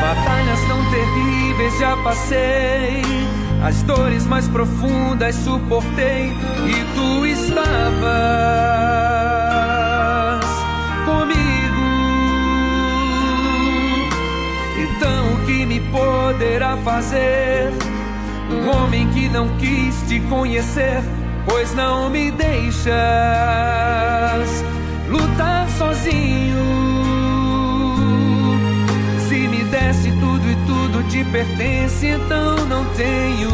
Batalhas 0.00 0.60
tão 0.68 0.84
terríveis 0.90 1.78
já 1.78 1.96
passei, 1.98 3.02
as 3.64 3.82
dores 3.84 4.26
mais 4.26 4.48
profundas 4.48 5.34
suportei 5.36 6.32
e 6.66 6.84
tu 6.94 7.24
estavas 7.24 8.02
comigo. 11.04 11.82
Então 14.78 15.34
o 15.34 15.46
que 15.46 15.64
me 15.64 15.80
poderá 15.80 16.76
fazer? 16.78 17.70
Um 18.50 18.68
homem 18.68 19.08
que 19.10 19.28
não 19.28 19.48
quis 19.56 20.02
te 20.08 20.18
conhecer, 20.28 21.02
pois 21.46 21.72
não 21.74 22.10
me 22.10 22.30
deixas 22.32 22.92
lutar 25.08 25.68
sozinho. 25.78 26.91
Te 31.08 31.24
pertence, 31.24 32.06
então 32.06 32.66
não 32.66 32.84
tenho 32.94 33.50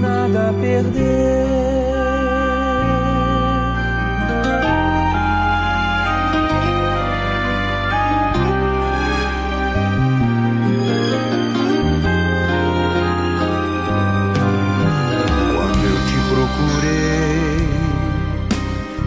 nada 0.00 0.50
a 0.50 0.52
perder. 0.52 1.40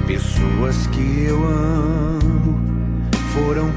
Pessoas 0.08 0.88
que 0.88 1.26
eu 1.26 1.44
amo 1.44 2.60
foram 3.34 3.72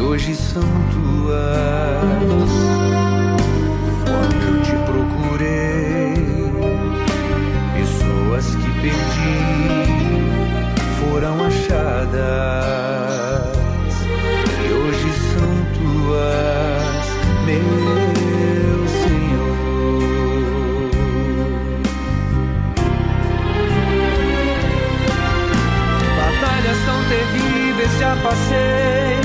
hoje 0.00 0.34
são 0.34 0.62
tuas. 0.92 2.50
Quando 4.04 4.42
eu 4.46 4.62
te 4.62 4.76
procurei, 4.84 6.14
pessoas 7.74 8.46
que 8.56 8.70
perdi 8.80 9.40
foram 10.98 11.44
achadas 11.44 12.20
e 14.64 14.72
hoje 14.72 15.10
são 15.32 15.50
tuas, 15.78 17.06
meu 17.46 18.80
Senhor. 18.88 19.56
Batalhas 26.16 26.78
tão 26.86 27.00
terríveis 27.08 27.92
já 27.98 28.12
passei, 28.22 29.19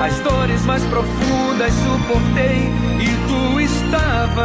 as 0.00 0.18
dores 0.20 0.64
mais 0.64 0.82
profundas 0.84 1.72
suportei 1.72 2.70
e 3.00 3.08
tu 3.28 3.60
estavas 3.60 4.44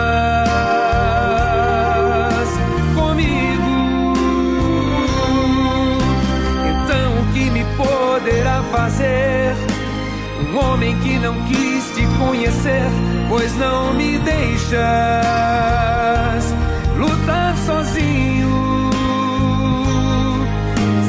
comigo. 2.95 4.13
Então 6.69 7.19
o 7.19 7.33
que 7.33 7.49
me 7.49 7.65
poderá 7.75 8.63
fazer? 8.71 9.55
Um 10.51 10.57
homem 10.57 10.97
que 10.99 11.17
não 11.19 11.35
quis 11.45 11.83
te 11.95 12.05
conhecer, 12.17 12.89
pois 13.27 13.55
não 13.57 13.93
me 13.93 14.17
deixas 14.19 14.79
lutar 16.97 17.55
sozinho. 17.65 18.89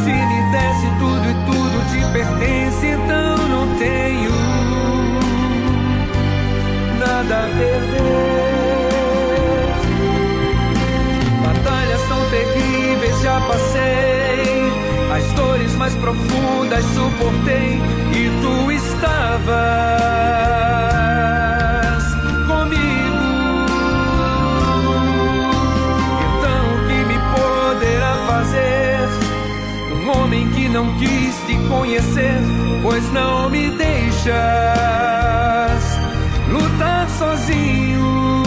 Se 0.05 0.13
me 0.13 0.53
desse 0.53 0.87
tudo 0.99 1.31
e 1.31 1.35
tudo 1.47 1.77
te 1.91 2.01
pertence, 2.13 2.87
então 2.87 3.49
não 3.49 3.79
tenho 3.79 4.30
nada 7.31 7.45
a 7.45 7.49
perder. 7.57 8.01
Batalhas 11.45 12.03
tão 12.09 12.29
terríveis 12.31 13.21
já 13.23 13.41
passei, 13.43 14.73
as 15.15 15.33
dores 15.35 15.73
mais 15.77 15.95
profundas 15.95 16.85
suportei 16.87 17.81
e 18.13 18.31
tu 18.43 18.73
estavas 18.73 19.55
comigo. 22.49 23.31
Então 26.27 26.63
o 26.75 26.79
que 26.89 26.99
me 27.05 27.19
poderá 27.37 28.15
fazer? 28.27 29.09
Um 29.95 30.11
homem 30.11 30.51
que 30.51 30.69
não 30.69 30.99
quis 30.99 31.37
te 31.47 31.57
conhecer, 31.69 32.41
pois 32.83 33.13
não 33.13 33.49
me 33.49 33.71
lutar 33.71 35.20
sozinho. 37.21 38.43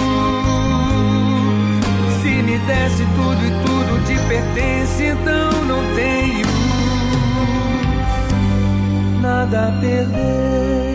Se 2.21 2.29
me 2.41 2.57
desse 2.59 3.05
tudo 3.15 3.41
e 3.45 3.51
tudo 3.65 4.03
te 4.07 4.15
pertence, 4.27 5.03
então 5.03 5.65
não 5.65 5.81
tenho 5.95 6.47
nada 9.21 9.67
a 9.67 9.71
perder. 9.79 10.92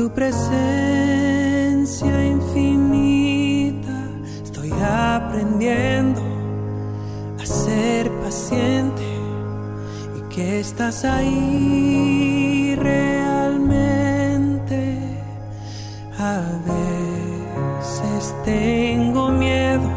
Tu 0.00 0.08
presencia 0.08 0.48
infinita. 2.24 3.98
Estoy 4.42 4.72
aprendiendo 4.72 6.22
a 7.38 7.44
ser 7.44 8.10
paciente 8.22 9.02
y 10.16 10.20
que 10.34 10.60
estás 10.60 11.04
ahí 11.04 12.74
realmente. 12.78 13.98
A 16.18 16.40
veces 16.72 18.34
tengo 18.46 19.28
miedo 19.28 19.90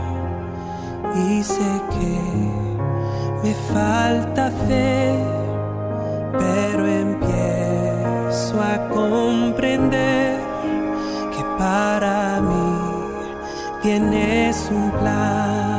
y 1.16 1.44
sé 1.44 1.82
que 1.94 2.20
me 3.42 3.54
falta 3.74 4.52
fe, 4.68 5.16
comprender 9.76 10.40
que 11.32 11.44
para 11.58 12.42
mí 12.42 12.78
tienes 13.82 14.70
un 14.70 14.92
plan. 14.92 15.73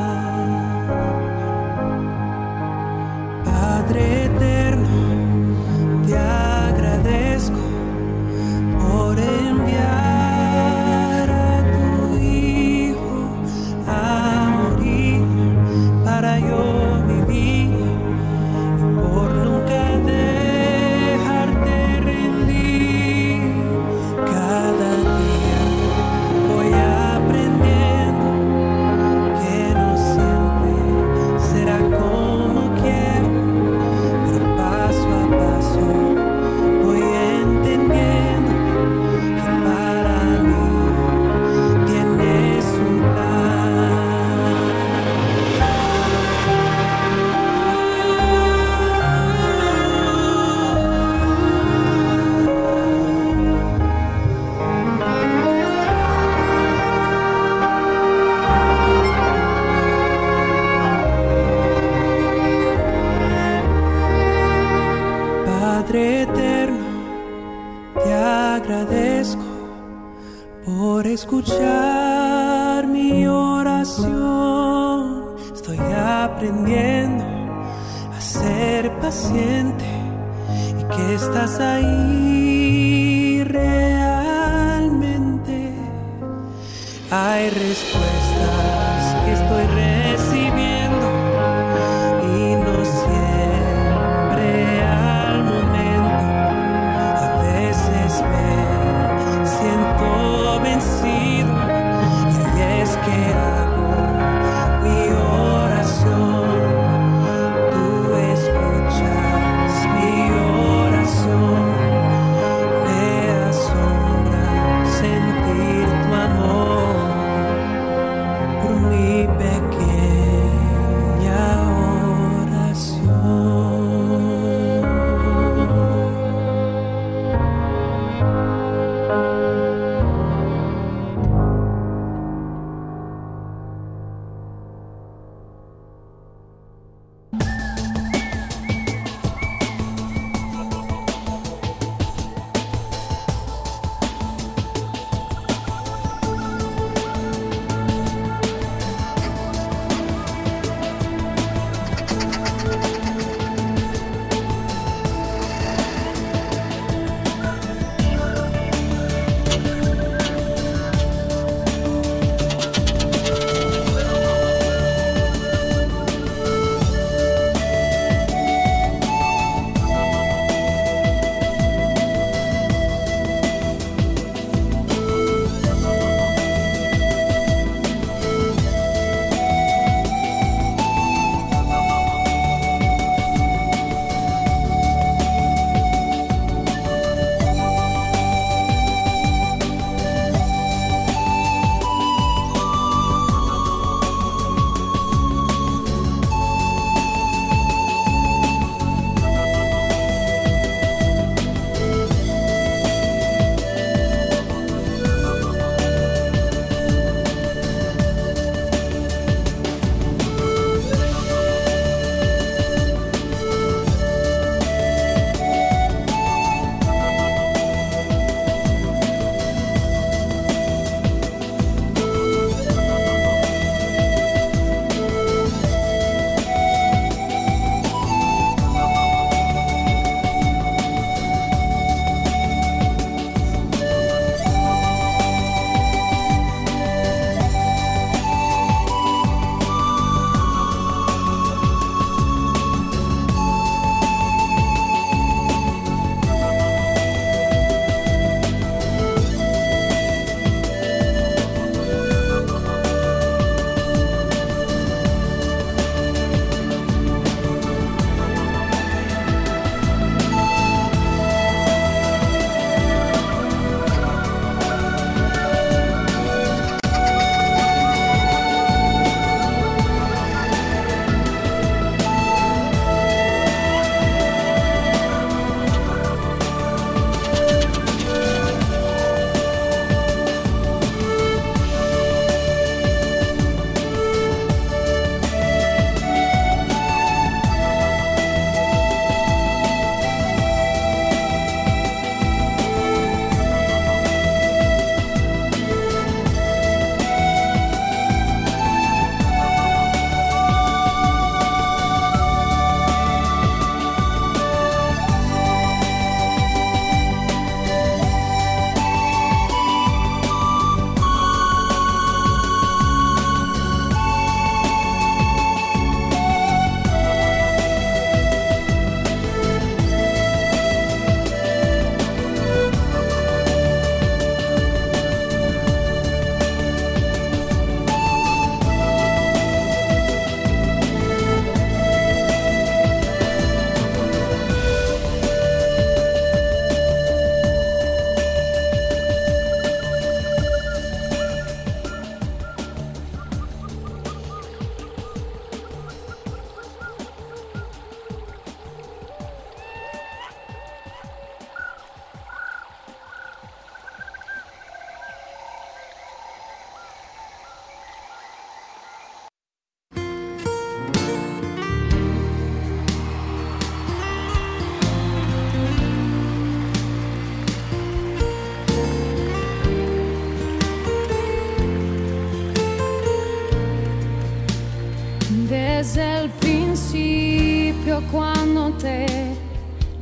proprio 377.95 378.11
quando 378.11 378.72
te 378.78 379.07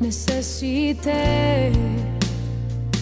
necessité. 0.00 1.72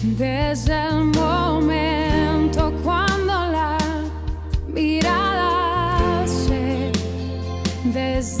Desde 0.03 0.87
el 0.87 1.05
momento 1.05 2.73
cuando 2.83 3.33
la 3.51 3.77
mirada 4.67 6.25
se 6.25 6.91
desde 7.93 8.40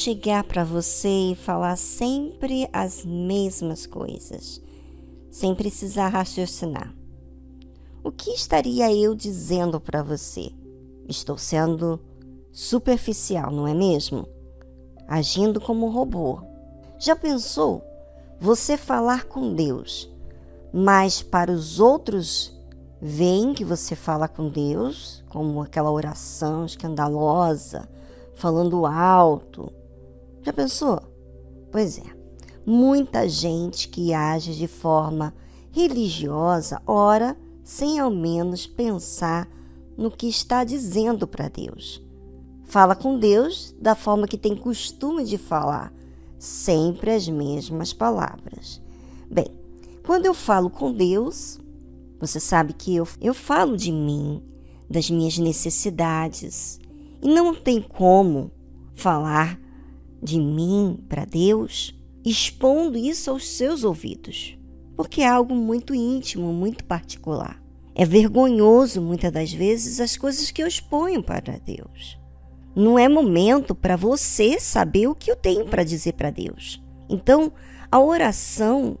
Chegar 0.00 0.44
para 0.44 0.64
você 0.64 1.32
e 1.32 1.34
falar 1.34 1.76
sempre 1.76 2.66
as 2.72 3.04
mesmas 3.04 3.84
coisas, 3.84 4.60
sem 5.30 5.54
precisar 5.54 6.08
raciocinar. 6.08 6.94
O 8.02 8.10
que 8.10 8.30
estaria 8.30 8.90
eu 8.94 9.14
dizendo 9.14 9.78
para 9.78 10.02
você? 10.02 10.50
Estou 11.06 11.36
sendo 11.36 12.00
superficial, 12.50 13.50
não 13.50 13.68
é 13.68 13.74
mesmo? 13.74 14.26
Agindo 15.06 15.60
como 15.60 15.86
um 15.86 15.92
robô. 15.92 16.40
Já 16.98 17.14
pensou 17.14 17.84
você 18.40 18.78
falar 18.78 19.24
com 19.24 19.54
Deus, 19.54 20.10
mas 20.72 21.20
para 21.20 21.52
os 21.52 21.78
outros 21.78 22.58
veem 23.02 23.52
que 23.52 23.66
você 23.66 23.94
fala 23.94 24.26
com 24.26 24.48
Deus, 24.48 25.22
como 25.28 25.60
aquela 25.60 25.90
oração 25.90 26.64
escandalosa, 26.64 27.86
falando 28.34 28.86
alto. 28.86 29.70
Já 30.42 30.52
pensou? 30.52 31.00
Pois 31.70 31.98
é, 31.98 32.04
muita 32.66 33.28
gente 33.28 33.88
que 33.88 34.14
age 34.14 34.54
de 34.54 34.66
forma 34.66 35.34
religiosa 35.70 36.80
ora 36.86 37.36
sem 37.62 37.98
ao 38.00 38.10
menos 38.10 38.66
pensar 38.66 39.48
no 39.96 40.10
que 40.10 40.26
está 40.28 40.64
dizendo 40.64 41.26
para 41.26 41.48
Deus. 41.48 42.02
Fala 42.64 42.96
com 42.96 43.18
Deus 43.18 43.74
da 43.80 43.94
forma 43.94 44.26
que 44.26 44.38
tem 44.38 44.56
costume 44.56 45.24
de 45.24 45.36
falar, 45.36 45.92
sempre 46.38 47.10
as 47.10 47.28
mesmas 47.28 47.92
palavras. 47.92 48.80
Bem, 49.30 49.48
quando 50.04 50.26
eu 50.26 50.34
falo 50.34 50.70
com 50.70 50.92
Deus, 50.92 51.60
você 52.18 52.40
sabe 52.40 52.72
que 52.72 52.96
eu, 52.96 53.06
eu 53.20 53.34
falo 53.34 53.76
de 53.76 53.92
mim, 53.92 54.42
das 54.88 55.10
minhas 55.10 55.38
necessidades, 55.38 56.80
e 57.22 57.28
não 57.28 57.54
tem 57.54 57.82
como 57.82 58.50
falar 58.94 59.60
de 60.22 60.38
mim 60.38 60.98
para 61.08 61.24
Deus 61.24 61.94
expondo 62.24 62.98
isso 62.98 63.30
aos 63.30 63.46
seus 63.46 63.84
ouvidos, 63.84 64.58
porque 64.96 65.22
é 65.22 65.28
algo 65.28 65.54
muito 65.54 65.94
íntimo, 65.94 66.52
muito 66.52 66.84
particular. 66.84 67.62
É 67.94 68.04
vergonhoso 68.04 69.00
muitas 69.00 69.32
das 69.32 69.52
vezes 69.52 70.00
as 70.00 70.16
coisas 70.16 70.50
que 70.50 70.62
eu 70.62 70.66
exponho 70.66 71.22
para 71.22 71.58
Deus. 71.58 72.18
Não 72.74 72.98
é 72.98 73.08
momento 73.08 73.74
para 73.74 73.96
você 73.96 74.60
saber 74.60 75.08
o 75.08 75.14
que 75.14 75.30
eu 75.30 75.36
tenho 75.36 75.66
para 75.66 75.82
dizer 75.82 76.12
para 76.12 76.30
Deus. 76.30 76.82
Então, 77.08 77.52
a 77.90 77.98
oração 77.98 78.96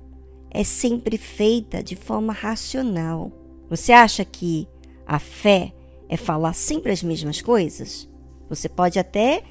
é 0.50 0.64
sempre 0.64 1.16
feita 1.16 1.82
de 1.82 1.94
forma 1.94 2.32
racional. 2.32 3.30
Você 3.68 3.92
acha 3.92 4.24
que 4.24 4.66
a 5.06 5.20
fé 5.20 5.72
é 6.08 6.16
falar 6.16 6.52
sempre 6.52 6.90
as 6.90 7.02
mesmas 7.02 7.40
coisas? 7.40 8.08
Você 8.48 8.68
pode 8.68 8.98
até 8.98 9.44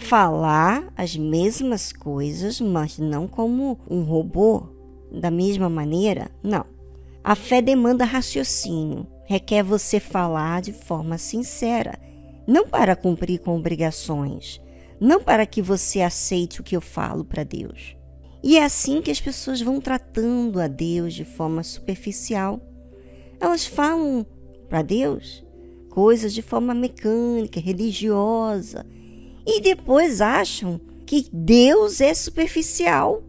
falar 0.00 0.92
as 0.96 1.16
mesmas 1.16 1.92
coisas, 1.92 2.60
mas 2.60 2.98
não 2.98 3.28
como 3.28 3.78
um 3.88 4.02
robô, 4.02 4.64
da 5.12 5.30
mesma 5.30 5.68
maneira? 5.68 6.30
Não. 6.42 6.64
A 7.22 7.34
fé 7.34 7.60
demanda 7.60 8.04
raciocínio, 8.04 9.06
requer 9.26 9.62
você 9.62 10.00
falar 10.00 10.62
de 10.62 10.72
forma 10.72 11.18
sincera, 11.18 11.98
não 12.46 12.66
para 12.66 12.96
cumprir 12.96 13.40
com 13.40 13.56
obrigações, 13.56 14.60
não 14.98 15.22
para 15.22 15.46
que 15.46 15.60
você 15.60 16.00
aceite 16.00 16.60
o 16.60 16.64
que 16.64 16.74
eu 16.74 16.80
falo 16.80 17.24
para 17.24 17.44
Deus. 17.44 17.94
E 18.42 18.56
é 18.56 18.64
assim 18.64 19.02
que 19.02 19.10
as 19.10 19.20
pessoas 19.20 19.60
vão 19.60 19.80
tratando 19.80 20.60
a 20.60 20.66
Deus 20.66 21.12
de 21.12 21.24
forma 21.24 21.62
superficial. 21.62 22.58
Elas 23.38 23.66
falam 23.66 24.26
para 24.68 24.82
Deus 24.82 25.44
coisas 25.90 26.32
de 26.32 26.40
forma 26.40 26.72
mecânica, 26.72 27.60
religiosa, 27.60 28.86
e 29.46 29.60
depois 29.60 30.20
acham 30.20 30.80
que 31.06 31.26
Deus 31.32 32.00
é 32.00 32.14
superficial, 32.14 33.22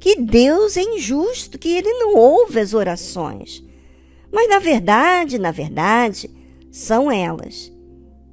que 0.00 0.16
Deus 0.16 0.76
é 0.76 0.82
injusto, 0.82 1.58
que 1.58 1.68
ele 1.68 1.92
não 1.92 2.14
ouve 2.14 2.60
as 2.60 2.72
orações. 2.74 3.62
Mas 4.32 4.48
na 4.48 4.58
verdade, 4.58 5.38
na 5.38 5.50
verdade, 5.50 6.30
são 6.70 7.10
elas 7.10 7.72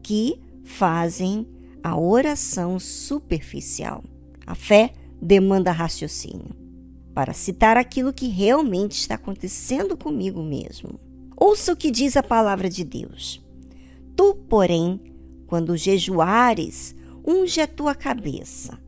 que 0.03 0.39
fazem 0.63 1.47
a 1.83 1.97
oração 1.97 2.79
superficial. 2.79 4.03
A 4.45 4.55
fé 4.55 4.93
demanda 5.21 5.71
raciocínio 5.71 6.65
para 7.13 7.33
citar 7.33 7.77
aquilo 7.77 8.13
que 8.13 8.27
realmente 8.27 8.91
está 8.93 9.15
acontecendo 9.15 9.95
comigo 9.95 10.43
mesmo. 10.43 10.99
Ouça 11.37 11.73
o 11.73 11.75
que 11.75 11.91
diz 11.91 12.17
a 12.17 12.23
palavra 12.23 12.69
de 12.69 12.83
Deus. 12.83 13.41
Tu, 14.15 14.35
porém, 14.49 14.99
quando 15.47 15.77
jejuares, 15.77 16.94
unge 17.25 17.59
a 17.59 17.67
tua 17.67 17.95
cabeça 17.95 18.79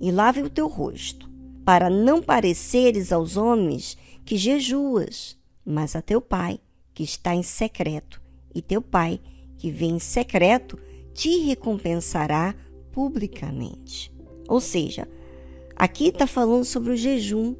e 0.00 0.10
lave 0.10 0.42
o 0.42 0.50
teu 0.50 0.68
rosto, 0.68 1.28
para 1.64 1.88
não 1.88 2.22
pareceres 2.22 3.12
aos 3.12 3.36
homens 3.36 3.96
que 4.24 4.36
jejuas, 4.36 5.36
mas 5.64 5.96
a 5.96 6.02
teu 6.02 6.20
pai 6.20 6.60
que 6.94 7.02
está 7.02 7.34
em 7.34 7.42
secreto, 7.42 8.20
e 8.54 8.60
teu 8.60 8.82
pai 8.82 9.20
que 9.56 9.70
vem 9.70 9.96
em 9.96 9.98
secreto 9.98 10.78
te 11.14 11.38
recompensará 11.38 12.54
publicamente. 12.92 14.12
Ou 14.48 14.60
seja, 14.60 15.08
aqui 15.76 16.08
está 16.08 16.26
falando 16.26 16.64
sobre 16.64 16.92
o 16.92 16.96
jejum, 16.96 17.54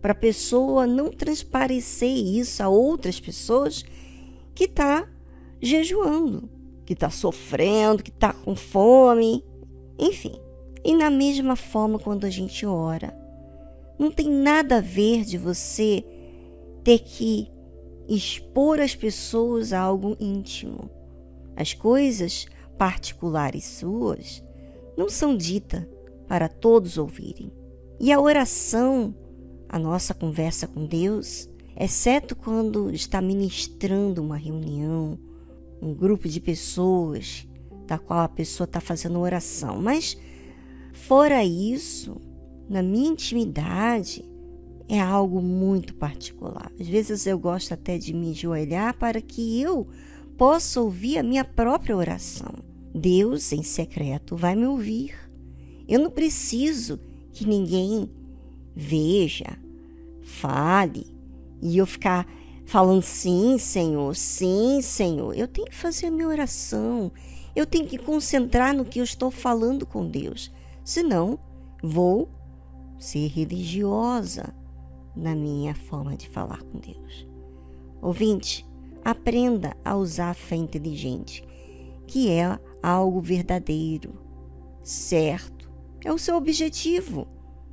para 0.00 0.12
a 0.12 0.16
pessoa 0.16 0.86
não 0.86 1.10
transparecer 1.10 2.16
isso 2.16 2.62
a 2.62 2.68
outras 2.68 3.20
pessoas 3.20 3.84
que 4.54 4.64
está 4.64 5.08
jejuando, 5.60 6.50
que 6.84 6.92
está 6.92 7.08
sofrendo, 7.08 8.02
que 8.02 8.10
está 8.10 8.32
com 8.32 8.56
fome, 8.56 9.44
enfim. 9.98 10.40
E 10.84 10.94
na 10.94 11.10
mesma 11.10 11.54
forma, 11.54 11.98
quando 11.98 12.24
a 12.24 12.30
gente 12.30 12.66
ora, 12.66 13.16
não 13.98 14.10
tem 14.10 14.28
nada 14.28 14.78
a 14.78 14.80
ver 14.80 15.24
de 15.24 15.38
você 15.38 16.04
ter 16.82 16.98
que 16.98 17.48
expor 18.08 18.80
às 18.80 18.94
pessoas 18.94 19.72
algo 19.72 20.16
íntimo. 20.18 20.90
As 21.54 21.72
coisas 21.72 22.46
particulares 22.76 23.64
suas 23.64 24.42
não 24.96 25.08
são 25.08 25.36
ditas 25.36 25.86
para 26.26 26.48
todos 26.48 26.98
ouvirem. 26.98 27.52
E 28.00 28.10
a 28.10 28.20
oração, 28.20 29.14
a 29.68 29.78
nossa 29.78 30.12
conversa 30.12 30.66
com 30.66 30.84
Deus, 30.84 31.48
exceto 31.76 32.34
quando 32.34 32.90
está 32.90 33.20
ministrando 33.20 34.20
uma 34.20 34.36
reunião, 34.36 35.18
um 35.80 35.94
grupo 35.94 36.28
de 36.28 36.40
pessoas 36.40 37.46
da 37.86 37.98
qual 37.98 38.20
a 38.20 38.28
pessoa 38.28 38.64
está 38.64 38.80
fazendo 38.80 39.18
oração. 39.18 39.80
Mas, 39.80 40.16
fora 40.92 41.44
isso, 41.44 42.20
na 42.68 42.82
minha 42.82 43.10
intimidade, 43.10 44.24
é 44.88 45.00
algo 45.00 45.40
muito 45.40 45.94
particular. 45.94 46.70
Às 46.78 46.86
vezes 46.86 47.26
eu 47.26 47.38
gosto 47.38 47.72
até 47.72 47.98
de 47.98 48.12
me 48.12 48.30
ajoelhar 48.30 48.96
para 48.98 49.20
que 49.20 49.60
eu 49.60 49.86
possa 50.36 50.80
ouvir 50.80 51.18
a 51.18 51.22
minha 51.22 51.44
própria 51.44 51.96
oração. 51.96 52.52
Deus, 52.94 53.52
em 53.52 53.62
secreto, 53.62 54.36
vai 54.36 54.54
me 54.54 54.66
ouvir. 54.66 55.14
Eu 55.88 56.00
não 56.00 56.10
preciso 56.10 57.00
que 57.32 57.46
ninguém 57.46 58.10
veja, 58.74 59.58
fale 60.22 61.06
e 61.60 61.78
eu 61.78 61.86
ficar 61.86 62.26
falando 62.64 63.02
sim, 63.02 63.58
Senhor, 63.58 64.14
sim, 64.14 64.80
Senhor. 64.82 65.36
Eu 65.36 65.48
tenho 65.48 65.68
que 65.68 65.76
fazer 65.76 66.06
a 66.06 66.10
minha 66.10 66.28
oração. 66.28 67.12
Eu 67.54 67.66
tenho 67.66 67.86
que 67.86 67.98
concentrar 67.98 68.74
no 68.74 68.84
que 68.84 68.98
eu 68.98 69.04
estou 69.04 69.30
falando 69.30 69.86
com 69.86 70.08
Deus. 70.08 70.50
Senão, 70.84 71.38
vou 71.82 72.28
ser 72.98 73.26
religiosa 73.28 74.54
na 75.14 75.34
minha 75.34 75.74
forma 75.74 76.16
de 76.16 76.28
falar 76.28 76.62
com 76.62 76.78
Deus. 76.78 77.26
Ouvinte, 78.00 78.66
aprenda 79.04 79.76
a 79.84 79.96
usar 79.96 80.30
a 80.30 80.34
fé 80.34 80.56
inteligente, 80.56 81.44
que 82.06 82.30
é 82.30 82.58
algo 82.82 83.20
verdadeiro, 83.20 84.14
certo. 84.82 85.70
É 86.04 86.12
o 86.12 86.18
seu 86.18 86.36
objetivo. 86.36 87.28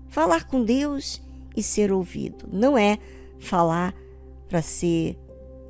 Falar 0.08 0.46
com 0.46 0.64
Deus 0.64 1.22
e 1.56 1.64
ser 1.64 1.92
ouvido. 1.92 2.48
Não 2.52 2.78
é 2.78 2.98
falar 3.40 3.96
para 4.48 4.62
ser 4.62 5.18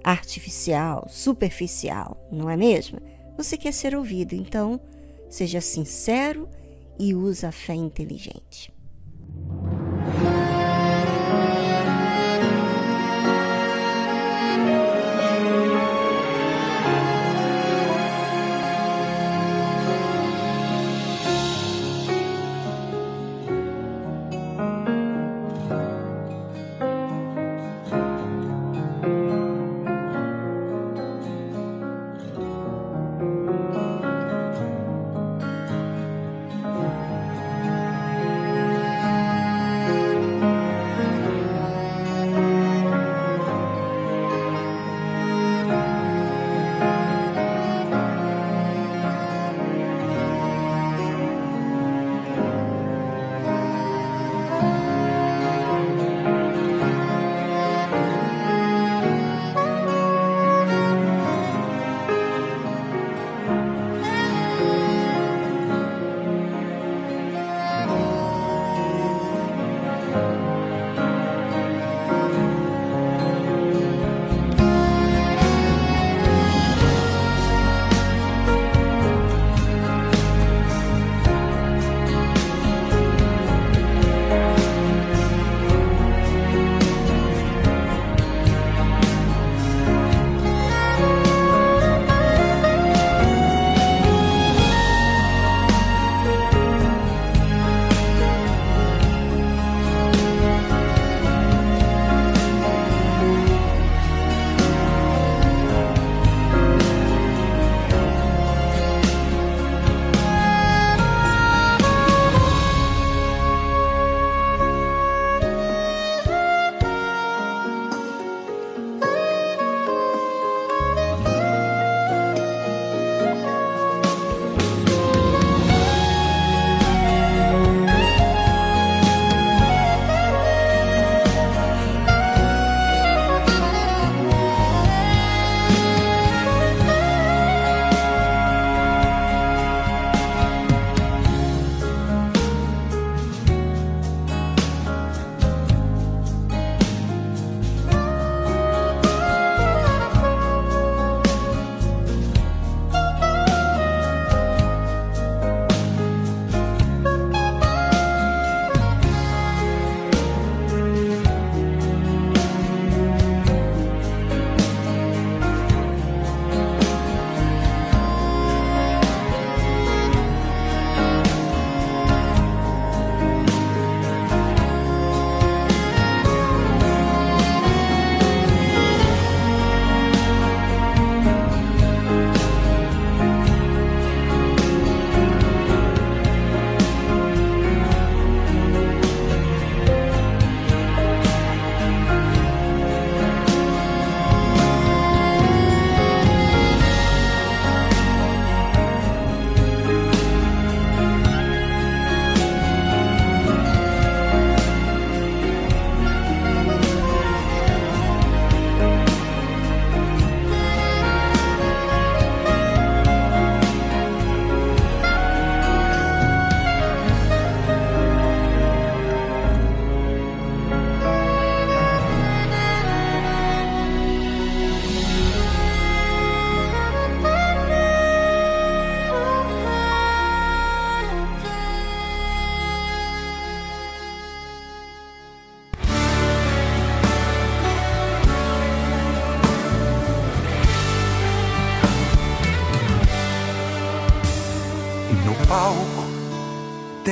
artificial, 0.04 1.06
superficial, 1.10 2.18
não 2.32 2.50
é 2.50 2.56
mesmo? 2.56 3.00
Você 3.40 3.56
quer 3.56 3.72
ser 3.72 3.96
ouvido, 3.96 4.36
então 4.36 4.82
seja 5.30 5.62
sincero 5.62 6.50
e 7.00 7.16
use 7.16 7.46
a 7.46 7.54
fé 7.54 7.74
inteligente. 7.74 8.70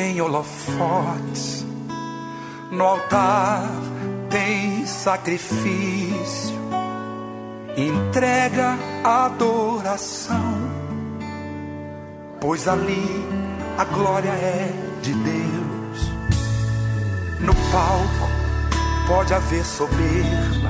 Tem 0.07 0.21
holofotes, 0.21 1.65
no 2.71 2.81
altar 2.81 3.69
tem 4.29 4.85
sacrifício, 4.85 6.55
entrega 7.75 8.77
adoração, 9.03 10.61
pois 12.39 12.69
ali 12.69 13.05
a 13.77 13.83
glória 13.83 14.29
é 14.29 14.71
de 15.01 15.13
Deus. 15.13 16.11
No 17.41 17.53
palco 17.69 18.29
pode 19.09 19.33
haver 19.33 19.65
soberba, 19.65 20.69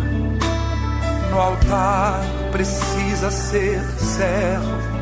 no 1.29 1.39
altar 1.39 2.21
precisa 2.51 3.29
ser 3.29 3.83
servo. 3.99 4.97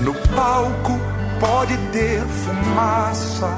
No 0.00 0.14
palco 0.34 0.98
pode 1.40 1.76
ter 1.90 2.20
fumaça, 2.20 3.48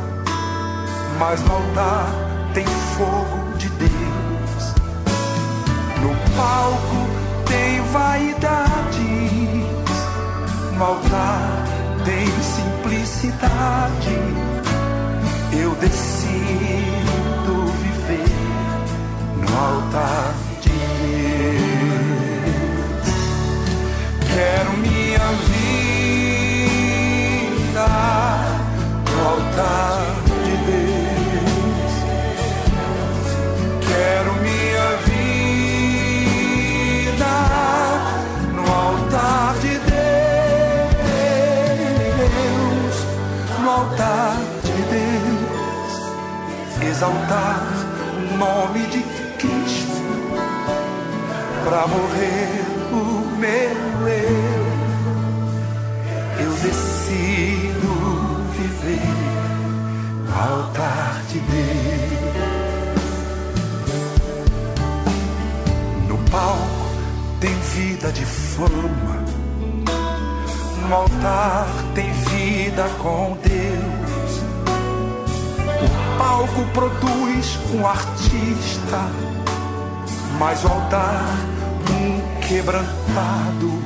mas 1.19 1.43
no 1.43 1.55
altar 1.55 2.07
tem 2.55 2.65
fogo 2.65 3.59
de 3.59 3.69
Deus. 3.71 4.75
No 6.01 6.15
palco 6.37 7.09
tem 7.45 7.83
vaidades, 7.93 8.97
no 10.77 10.85
altar 10.85 11.65
tem 12.05 12.27
simplicidade. 12.41 14.17
Eu 15.53 15.75
decido 15.75 17.67
viver 17.83 18.25
no 19.37 19.59
altar 19.59 20.32
produz 76.73 77.59
um 77.75 77.87
artista, 77.87 78.99
mas 80.39 80.65
o 80.65 80.69
altar 80.69 81.25
um 81.91 82.41
quebrantado. 82.41 83.83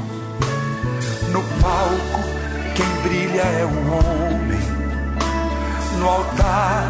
No 1.33 1.43
palco 1.61 2.37
quem 2.75 2.87
brilha 3.03 3.43
é 3.43 3.65
o 3.65 3.79
homem. 3.93 4.61
No 5.99 6.09
altar 6.09 6.89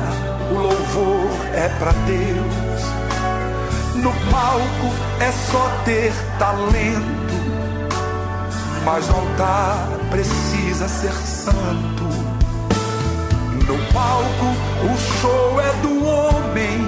o 0.51 0.59
louvor 0.59 1.31
é 1.55 1.68
para 1.78 1.93
Deus. 1.93 2.97
No 3.94 4.12
palco 4.31 4.94
é 5.20 5.32
só 5.32 5.70
ter 5.85 6.12
talento, 6.39 7.35
mas 8.85 9.09
no 9.09 9.16
altar 9.16 9.89
precisa 10.10 10.89
ser 10.89 11.12
santo. 11.12 12.26
Palco 13.97 14.48
o 14.85 14.94
show 14.98 15.59
é 15.59 15.73
do 15.81 16.05
homem, 16.05 16.78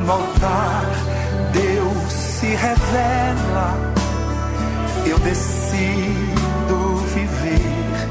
no 0.00 0.10
altar 0.10 0.86
Deus 1.52 2.12
se 2.12 2.46
revela. 2.46 3.94
Eu 5.06 5.20
decido 5.20 6.96
viver 7.14 8.08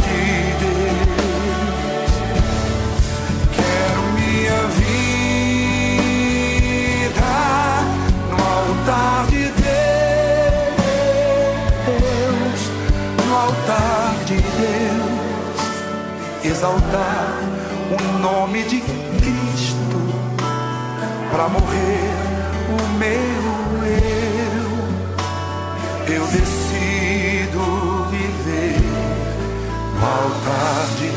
altar 8.84 9.26
de 9.28 9.44
Deus, 9.44 10.60
no 13.26 13.34
altar 13.34 14.14
de 14.26 14.36
Deus, 14.36 15.62
exaltar 16.44 17.32
o 17.90 18.02
nome 18.18 18.62
de 18.64 18.80
Cristo 18.80 19.98
para 21.30 21.48
morrer 21.48 22.12
o 22.68 22.82
meu 22.98 23.44
eu. 23.86 24.68
Eu 26.16 26.26
decido 26.26 27.60
viver 28.10 28.82
no 29.98 30.06
altar 30.06 30.86
de 30.98 31.13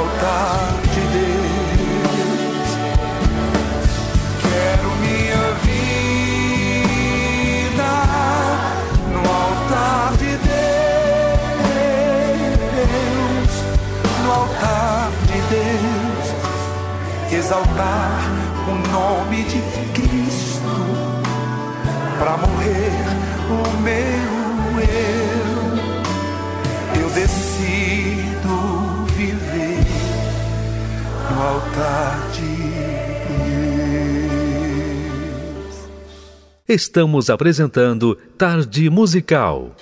altar 0.00 0.80
de 0.94 1.02
Deus. 1.18 2.68
Quero 4.42 4.88
minha 5.04 5.44
vida 5.66 7.92
no 9.12 9.20
altar 9.20 10.08
de 10.16 10.32
Deus, 10.48 11.92
no 14.24 14.30
altar 14.32 15.10
de 15.26 15.38
Deus, 15.54 16.26
exaltar 17.32 18.12
o 18.68 18.70
nome 18.88 19.40
de 19.44 19.60
Cristo. 19.92 20.74
Para 22.18 22.34
morrer 22.38 22.92
o 23.48 23.50
meu 23.80 24.39
altar 31.40 32.32
de. 32.32 32.60
Estamos 36.68 37.30
apresentando 37.30 38.16
Tarde 38.36 38.90
Musical. 38.90 39.74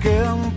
Que 0.00 0.47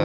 O 0.00 0.04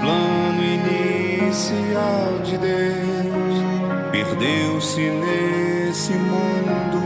plano 0.00 0.62
inicial 0.62 2.38
de 2.44 2.58
Deus 2.58 3.64
perdeu-se 4.10 5.00
nesse 5.00 6.12
mundo. 6.12 7.00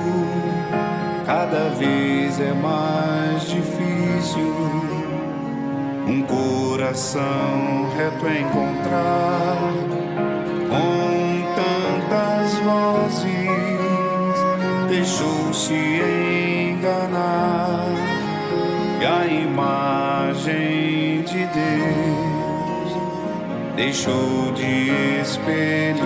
Cada 1.27 1.69
vez 1.71 2.41
é 2.41 2.53
mais 2.55 3.43
difícil 3.49 4.55
um 6.07 6.23
coração 6.23 7.91
reto 7.97 8.27
encontrar 8.27 9.59
com 10.71 11.45
tantas 11.55 12.55
vozes 12.59 13.45
deixou-se 14.89 16.04
deixou 23.77 24.53
de 24.53 25.21
espelhar. 25.21 26.05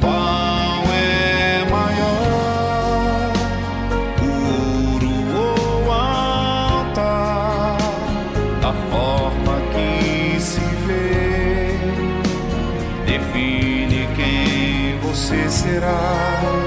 Qual 0.00 0.84
é 0.92 1.64
maior, 1.70 3.32
o 4.22 4.24
ouro 4.92 5.14
ou 5.34 5.92
altar? 5.92 7.76
A 8.62 8.72
forma 8.90 9.54
que 9.72 10.40
se 10.40 10.60
vê 10.86 11.76
define 13.06 14.08
quem 14.16 14.98
você 15.00 15.48
será. 15.50 16.65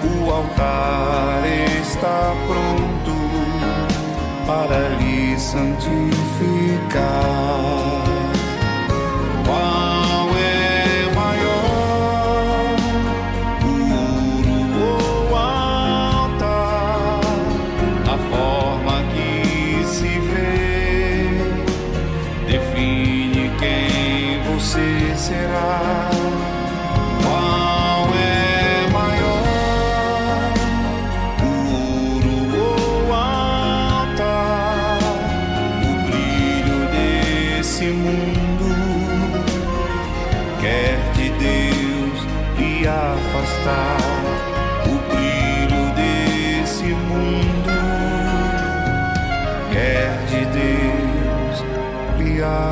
O 0.04 0.32
altar 0.32 1.44
está 1.82 2.34
pronto 2.48 3.14
para 4.46 4.90
lhe 4.98 5.38
santificar. 5.38 5.88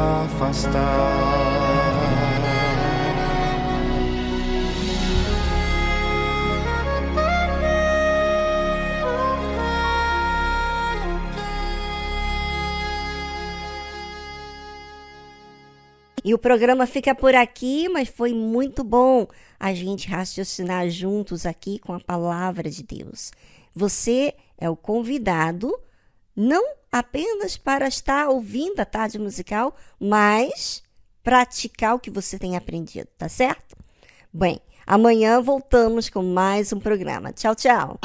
Afastar. 0.06 1.45
E 16.26 16.34
o 16.34 16.40
programa 16.40 16.88
fica 16.88 17.14
por 17.14 17.36
aqui, 17.36 17.88
mas 17.88 18.10
foi 18.10 18.34
muito 18.34 18.84
bom 18.84 19.27
a 19.60 19.76
gente 19.76 20.07
raciocinar 20.07 20.90
juntos 20.90 21.45
aqui 21.45 21.77
com 21.77 21.94
a 21.94 21.99
palavra 21.99 22.68
de 22.68 22.82
Deus. 22.82 23.32
Você 23.76 24.34
é 24.57 24.68
o 24.68 24.76
convidado, 24.76 25.72
não 26.36 26.65
apenas 26.95 27.57
para 27.57 27.89
estar 27.89 28.30
ouvindo 28.30 28.80
a 28.80 28.85
tarde 28.85 29.19
musical, 29.19 29.76
mas 29.99 30.81
praticar 31.22 31.93
o 31.93 31.99
que 31.99 32.09
você 32.09 32.39
tem 32.39 32.55
aprendido, 32.55 33.09
tá 33.17 33.27
certo? 33.27 33.76
Bem, 34.31 34.61
amanhã 34.88 35.41
voltamos 35.41 36.09
com 36.09 36.23
mais 36.23 36.72
um 36.72 36.80
programa. 36.80 37.34
Tchau, 37.34 37.53
tchau. 37.53 37.99